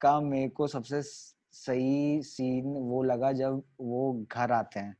का 0.00 0.20
मेरे 0.20 0.48
को 0.48 0.66
सबसे 0.66 1.02
सही 1.02 2.22
सीन 2.22 2.64
वो 2.64 3.02
लगा 3.02 3.32
जब 3.32 3.62
वो 3.80 4.26
घर 4.32 4.52
आते 4.52 4.80
हैं। 4.80 4.96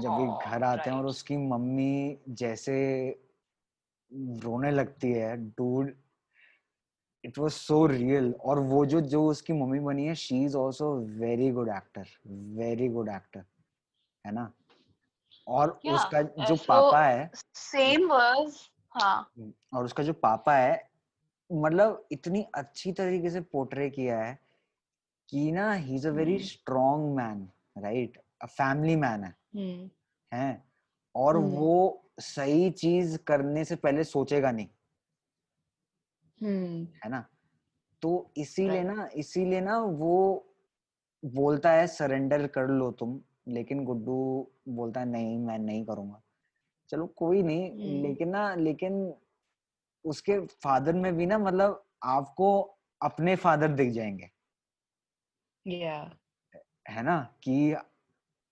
जब 0.00 0.08
वो 0.08 0.26
हाँ, 0.26 0.52
घर 0.52 0.62
आते 0.62 0.90
हैं 0.90 0.96
और 0.96 1.06
उसकी 1.06 1.36
मम्मी 1.36 2.18
जैसे 2.28 2.76
रोने 4.44 4.70
लगती 4.70 5.12
है 5.12 5.36
dude 5.36 5.94
it 7.24 7.38
was 7.38 7.50
so 7.50 7.86
real 7.86 8.34
और 8.40 8.58
वो 8.58 8.86
जो 8.86 9.00
जो 9.00 9.26
उसकी 9.28 9.52
मम्मी 9.52 9.80
बनी 9.80 10.06
है 10.06 10.14
she 10.14 10.44
is 10.44 10.56
also 10.56 10.96
very 10.96 11.50
good 11.50 11.68
actor 11.68 12.06
very 12.26 12.88
good 12.88 13.08
actor 13.08 13.44
है 14.26 14.32
ना? 14.32 14.52
और 15.48 15.80
Yeah, 15.86 15.96
उसका 15.96 16.18
uh, 16.18 16.48
जो 16.48 16.56
so- 16.56 16.66
पापा 16.66 17.04
है 17.04 17.30
Same 17.74 18.10
was 18.10 18.52
हाँ. 19.02 19.32
और 19.74 19.84
उसका 19.84 20.02
जो 20.02 20.12
पापा 20.12 20.56
है 20.56 20.90
मतलब 21.52 22.06
इतनी 22.12 22.46
अच्छी 22.54 22.92
तरीके 22.92 23.30
से 23.30 23.40
पोर्ट्रे 23.40 23.90
किया 23.90 24.20
है 24.20 24.38
कि 25.28 25.52
ना 25.52 25.72
he 25.72 25.94
is 25.94 26.08
a 26.08 26.10
very 26.10 26.34
hmm. 26.34 26.44
Strong 26.44 27.16
man 27.16 27.48
right 27.78 28.18
a 28.42 28.46
family 28.46 28.96
man 28.96 29.24
है। 29.24 29.36
हम्म. 29.56 29.90
हैं? 30.32 30.64
और 31.14 31.36
हम्म। 31.36 31.46
वो 31.46 32.04
सही 32.20 32.70
चीज़ 32.70 33.18
करने 33.18 33.64
से 33.64 33.76
पहले 33.76 34.04
सोचेगा 34.04 34.50
नहीं। 34.50 34.66
हम्म 34.66 34.81
है 36.42 37.08
ना? 37.08 37.28
तो 38.02 38.30
इसीलिए. 38.36 38.82
ना 38.82 39.08
इसीलिए 39.14 39.60
ना 39.60 39.78
वो 39.78 40.46
बोलता 41.24 41.72
है 41.72 41.86
सरेंडर 41.86 42.46
कर 42.46 42.66
लो 42.66 42.90
तुम। 42.90 43.20
लेकिन 43.48 43.84
गुड्डू 43.84 44.50
बोलता 44.68 45.00
है 45.00 45.06
नहीं 45.06 45.38
मैं 45.38 45.58
नहीं 45.58 45.84
करूँगा। 45.84 46.22
चलो 46.88 47.06
कोई 47.06 47.42
नहीं 47.42 47.70
हम्म। 47.70 48.02
लेकिन 48.02 48.28
ना 48.28 48.54
लेकिन 48.54 49.14
उसके 50.04 50.40
फादर 50.40 50.92
में 50.92 51.16
भी 51.16 51.26
ना 51.26 51.38
मतलब 51.38 51.84
आपको 52.02 52.78
अपने 53.02 53.36
फादर 53.36 53.68
दिख 53.68 53.92
जाएँगे। 53.92 54.30
Yeah. 55.68 56.10
है 56.88 57.02
ना? 57.02 57.34
कि 57.42 57.76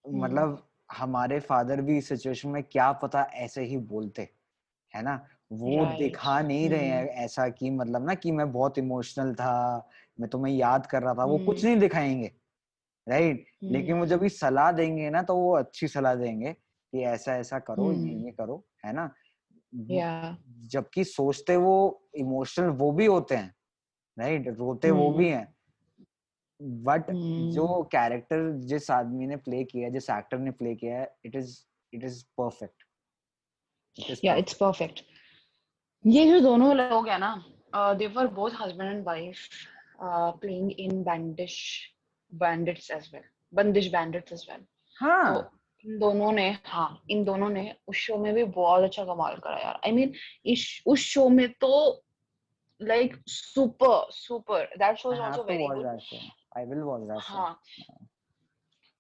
मतलब 0.09 0.69
हमारे 0.93 1.41
फादर 1.41 1.81
भी 1.81 1.99
इस 1.99 2.09
सिचुएशन 2.09 2.49
में 2.49 2.63
क्या 2.63 2.93
पता 2.93 3.23
ऐसे 3.23 3.63
ही 3.63 3.77
बोलते 3.77 4.35
है 4.95 5.03
ना? 5.03 5.27
वो 5.51 5.77
Right. 5.77 5.99
दिखा 5.99 6.41
नहीं 6.41 6.69
रहे 6.71 6.87
हैं 6.87 7.01
हम्म। 7.01 7.23
ऐसा 7.25 7.49
कि 7.49 7.71
मतलब 7.71 8.07
ना 8.07 8.15
कि 8.15 8.33
मैं 8.33 8.51
बहुत 8.53 8.79
इमोशनल 8.79 9.35
था 9.35 9.89
मैं 10.21 10.29
तुम्हें 10.31 10.55
याद 10.55 10.87
कर 10.87 11.03
रहा 11.03 11.15
था 11.15 11.25
वो 11.25 11.39
कुछ 11.39 11.57
हम्म। 11.57 11.69
नहीं 11.69 11.81
दिखाएँगे 11.81 12.33
राइट 13.07 13.47
लेकिन 13.63 13.99
वो 13.99 14.07
जब 14.07 14.21
भी 14.21 14.29
सलाह 14.29 14.71
देंगे 14.73 15.11
ना 15.11 15.23
तो 15.23 15.37
वो 15.37 15.55
अच्छी 15.57 15.89
सलाह 15.89 16.15
देंगे 16.15 16.53
कि 16.53 17.03
ऐसा 17.05 17.37
ऐसा 17.37 17.59
करो 17.59 17.93
ये 17.93 17.99
हम्म। 17.99 18.25
ये 18.27 18.33
करो 18.33 18.65
है 18.87 18.93
ना 18.93 19.11
yeah 19.73 20.37
जबकि 20.67 21.05
सोचते 21.05 21.57
वो 21.57 21.77
इमोशनल 22.17 22.69
वो 22.77 22.91
भी 22.93 23.07
होते 23.07 23.35
हैं 23.35 23.55
राइट 24.19 24.49
रोते 24.49 24.91
वो 24.91 25.09
हम्म। 25.09 25.19
भी 25.19 25.29
हैं 25.29 25.55
बट 26.85 27.11
हम्म। 27.11 27.51
जो 27.51 27.83
कैरेक्टर 27.93 28.51
जिस 28.67 28.91
आदमी 28.91 29.27
ने 29.27 29.37
प्ले 29.37 29.65
किया 29.65 29.87
है 29.87 29.93
जिस 29.93 30.11
एक्टर 30.11 30.39
ने 30.39 30.51
प्ले 30.51 30.75
किया 30.75 30.99
है 30.99 31.15
it 31.27 31.37
is 31.37 31.59
it 31.93 32.05
is 32.05 32.25
perfect 32.39 32.85
yeah 34.23 34.37
it's 34.37 34.55
perfect 34.55 35.03
ये 36.05 36.27
जो 36.27 36.39
दोनों 36.41 36.75
लोग 36.77 37.09
है 37.09 37.19
ना 37.19 37.93
देवर 37.95 38.27
both 38.35 38.51
husband 38.61 38.91
and 38.91 39.05
wife 39.07 39.49
playing 40.03 40.71
in 40.81 41.03
Bandish 41.05 41.57
Bandits 42.33 42.91
as 42.91 43.11
well 43.15 43.23
Bandish 43.53 43.91
Bandits 43.93 44.33
as 44.33 44.47
well 44.51 44.65
हाँ। 44.97 45.35
तो 45.35 45.41
इन 45.85 45.99
दोनों 45.99 46.31
ने 46.33 46.49
हाँ 46.67 47.03
इन 47.11 47.25
दोनों 47.25 47.49
ने 47.51 47.75
उस 47.89 47.97
शो 47.97 48.17
में 48.19 48.33
भी 48.35 48.45
बहुत 48.45 48.83
अच्छा 48.85 49.05
कमाल 49.05 49.37
करा 49.45 49.59
यार। 49.59 49.81
आई 49.85 49.91
I 49.91 49.95
मीन 49.95 50.09
mean, 50.09 50.63
उस 50.87 51.01
शो 51.01 51.29
में 51.29 51.49
तो 51.61 52.03
like 52.81 53.17
super 53.29 54.11
super 54.13 54.65
that 54.79 54.97
show 54.99 55.13
is 55.13 55.21
also 55.21 55.43
very 55.45 55.67
good 55.67 55.87
I 55.87 56.65
will 56.67 56.81
watch 56.81 57.01
that 57.01 57.19
हाँ। 57.23 57.61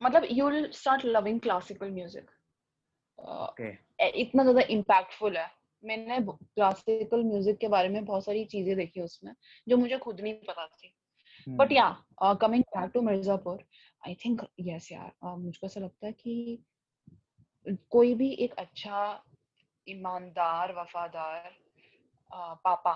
मतलब 0.02 0.26
you 0.30 0.48
will 0.50 0.70
start 0.72 1.04
loving 1.04 1.40
classical 1.40 1.90
music 1.90 2.30
okay 3.18 3.70
इतना 4.20 4.42
ज़्यादा 4.42 4.60
इंपैक्टफुल 4.70 5.36
है। 5.36 5.46
मैंने 5.84 6.20
क्लासिकल 6.20 7.24
म्यूज़िक 7.24 7.58
के 7.58 7.68
बारे 7.68 7.88
में 7.88 8.04
बहुत 8.04 8.24
सारी 8.24 8.44
चीज़ें 8.44 8.76
देखी 8.76 9.00
उसमें 9.00 9.32
जो 9.68 9.76
मुझे 9.76 9.98
खुद 9.98 10.20
नहीं 10.20 10.34
पता 10.34 10.66
थी 10.66 10.94
बट 11.48 11.68
Hmm. 11.68 11.76
या 11.76 12.34
coming 12.34 12.64
back 12.76 12.90
to 12.90 13.00
Mirzapur 13.00 13.64
I 14.06 14.14
think 14.14 14.42
yes 14.60 14.92
यार 14.92 15.12
uh, 15.24 15.38
मुझको 15.38 15.66
ऐसा 15.66 15.80
लगता 15.80 16.06
है 16.06 16.12
कि 16.12 16.64
कोई 17.90 18.14
भी 18.14 18.30
एक 18.30 18.54
अच्छा 18.54 19.24
ईमानदार 19.88 20.72
वफादार 20.72 21.50
uh, 21.50 22.56
पापा 22.64 22.92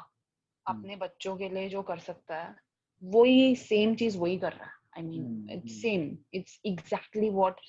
अपने 0.67 0.97
बच्चों 0.97 1.37
के 1.37 1.49
लिए 1.49 1.69
जो 1.69 1.83
कर 1.83 1.99
सकता 1.99 2.43
है 2.43 2.57
वही 3.03 3.57
सेम 3.57 3.95
चीज़ 3.95 4.19
वही 4.19 4.39
कर 4.39 4.53
रहा 4.53 4.67
है 4.67 4.73
I 4.97 5.03
mean 5.03 5.49
it's. 5.51 5.83
Same 5.83 6.19
it's 6.35 6.61
exactly 6.67 7.31
what 7.31 7.61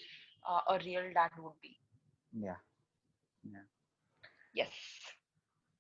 a 0.46 0.76
real 0.76 1.10
dad 1.10 1.40
would 1.40 1.52
be 1.52 1.78
Yeah. 2.46 3.75
Yes 4.56 4.70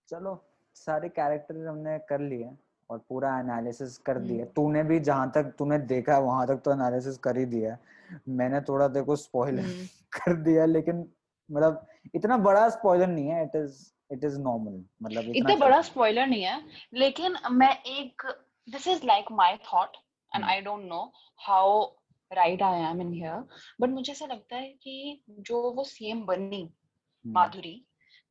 चलो 0.09 0.35
सारे 0.75 1.09
कैरेक्टर 1.09 1.67
हमने 1.67 1.97
कर 2.09 2.19
लिए 2.21 2.49
और 2.89 2.97
पूरा 3.09 3.39
एनालिसिस 3.39 3.97
कर 3.97 4.17
हम्म। 4.17 4.27
दिया 4.27 4.45
तूने 4.55 4.83
भी 4.83 4.99
जहाँ 4.99 5.31
तक 5.35 5.53
तूने 5.59 5.77
देखा 5.87 6.17
वहाँ 6.19 6.47
तक 6.47 6.61
तो 6.65 6.71
एनालिसिस 6.71 7.17
कर 7.17 7.37
ही 7.37 7.45
दिया 7.45 7.77
मैंने 8.29 8.61
थोड़ा 8.61 8.87
देखो 8.87 9.15
स्पॉइलर 9.15 9.63
हम्म। 9.63 9.85
कर 10.17 10.35
दिया 10.43 10.65
लेकिन 10.65 11.05
मतलब 11.49 11.85
इतना 12.15 12.37
बड़ा 12.37 12.67
स्पॉइलर 12.69 13.07
नहीं 13.07 13.27
है 13.27 13.43
it 13.43 13.55
is 13.55 13.83
it 14.11 14.23
is 14.23 14.39
normal 14.39 14.83
मतलब 15.03 15.21
इतना 15.21 15.35
इतना 15.35 15.55
बड़ा 15.55 15.81
स्पॉइलर 15.81 16.27
नहीं 16.27 16.43
है 16.43 16.61
लेकिन 16.93 17.37
मैं 17.51 17.71
एक 17.83 18.25
this 18.67 18.87
is 18.87 19.05
like 19.05 19.31
my 19.31 19.57
thought 19.65 19.97
and. 20.31 20.45
I 20.45 20.61
don't 20.61 20.85
know 20.85 21.01
how 21.41 21.83
right 22.31 22.61
I 22.61 22.81
am 22.81 23.01
in 23.01 23.11
here 23.13 23.43
but 23.81 23.89
मुझे 23.89 24.11
ऐसा 24.11 24.25
लगता 24.25 24.55
है 24.55 24.69
कि 24.73 25.23
जो 25.29 25.61
वो 25.71 25.83
सीएम 25.83 26.25
बनी 26.25 26.61
हम्म, 26.61 27.33
माधुरी 27.33 27.81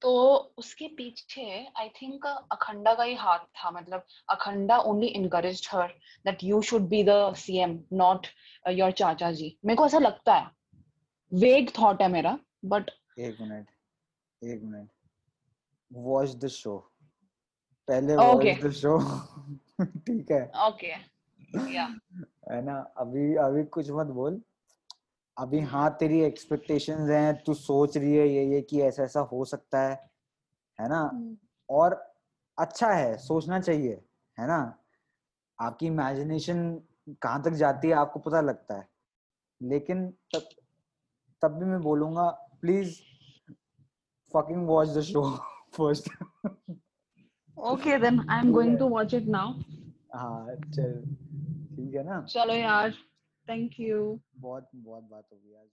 तो 0.04 0.10
उसके 0.58 0.86
पीछे 0.96 1.44
आई 1.80 1.88
थिंक 1.88 2.26
अखंडा 2.26 2.92
का 2.94 3.02
ही 3.02 3.14
हाथ 3.14 3.38
था 3.58 3.70
मतलब 3.70 4.02
Akhanda 4.30 4.76
only 4.78 5.06
encourage 5.18 5.68
her 5.72 5.92
that 6.26 6.44
you 6.44 6.60
should 6.62 6.88
be 6.88 7.02
the 7.04 7.32
CM 7.36 7.78
not 7.92 8.26
your 8.70 8.90
चाचा 8.92 9.30
जी। 9.32 9.48
मेरे 9.64 9.76
को 9.76 9.86
ऐसा 9.86 9.98
लगता 9.98 10.34
है। 10.34 10.50
वेग 11.32 11.70
थॉट 11.78 12.02
है 12.02 12.08
मेरा 12.08 12.38
बट 12.64 12.90
एक 13.18 13.40
मिनट 13.40 13.66
एक 14.42 14.62
मिनट। 14.62 14.88
वॉच 15.90 16.34
द 16.36 16.48
शो 16.48 16.76
पहले 17.88 18.16
वॉच 18.16 18.62
द 18.62 18.70
शो 18.72 18.98
ठीक 19.80 20.30
है। 20.30 20.44
ओके 20.66 20.92
या 21.74 21.86
है 22.50 22.64
ना? 22.64 22.78
अभी 22.96 23.34
अभी 23.36 23.64
कुछ 23.64 23.90
मत 23.90 24.06
बोल। 24.20 24.40
अभी 25.36 25.58
हम्म। 25.58 25.68
हाँ 25.68 25.90
तेरी 26.00 26.20
एक्सपेक्टेशंस 26.20 27.10
हैं 27.10 27.34
तू 27.44 27.54
सोच 27.54 27.96
रही 27.96 28.16
है 28.16 28.28
ये 28.28 28.44
ये 28.54 28.60
कि 28.62 28.80
ऐसा 28.82 29.02
ऐसा 29.02 29.20
हो 29.32 29.44
सकता 29.44 29.80
है 29.82 29.94
है 30.78 30.88
ना? 30.88 31.02
और 31.68 31.94
अच्छा 32.58 32.92
है 32.92 33.16
सोचना 33.18 33.60
चाहिए 33.60 34.00
है 34.38 34.46
ना? 34.46 34.58
आपकी 35.58 35.86
इमेजिनेशन 35.86 36.62
कहाँ 37.22 37.42
तक 37.42 37.50
जाती 37.52 37.88
है 37.88 37.94
आपको 37.94 38.20
पता 38.20 38.40
लगता 38.40 38.76
है। 38.78 38.88
लेकिन 39.60 40.06
तब 40.34 40.48
तब 41.42 41.58
भी 41.58 41.64
मैं 41.64 41.80
बोलूँगा 41.82 42.28
please 42.60 42.94
fucking 44.34 44.66
watch 44.68 44.88
the 44.88 45.00
show 45.02 45.22
first 45.76 46.08
okay 47.58 47.98
then 47.98 48.20
I 48.30 48.38
am 48.40 48.52
going 48.52 48.78
to 48.78 48.88
watch 48.88 49.14
it 49.14 49.26
now 49.28 49.52
हाँ 50.14 50.46
चल 50.56 51.00
ठीक 51.76 51.94
है 51.94 52.02
ना? 52.04 52.20
चलो 52.22 52.54
यार। 52.54 52.92
थैंक 53.48 53.80
यू 53.80 54.18
बहुत 54.36 54.70
बहुत 54.74 55.04
बात 55.04 55.28
हो 55.32 55.38
गई 55.38 55.54
आज। 55.54 55.68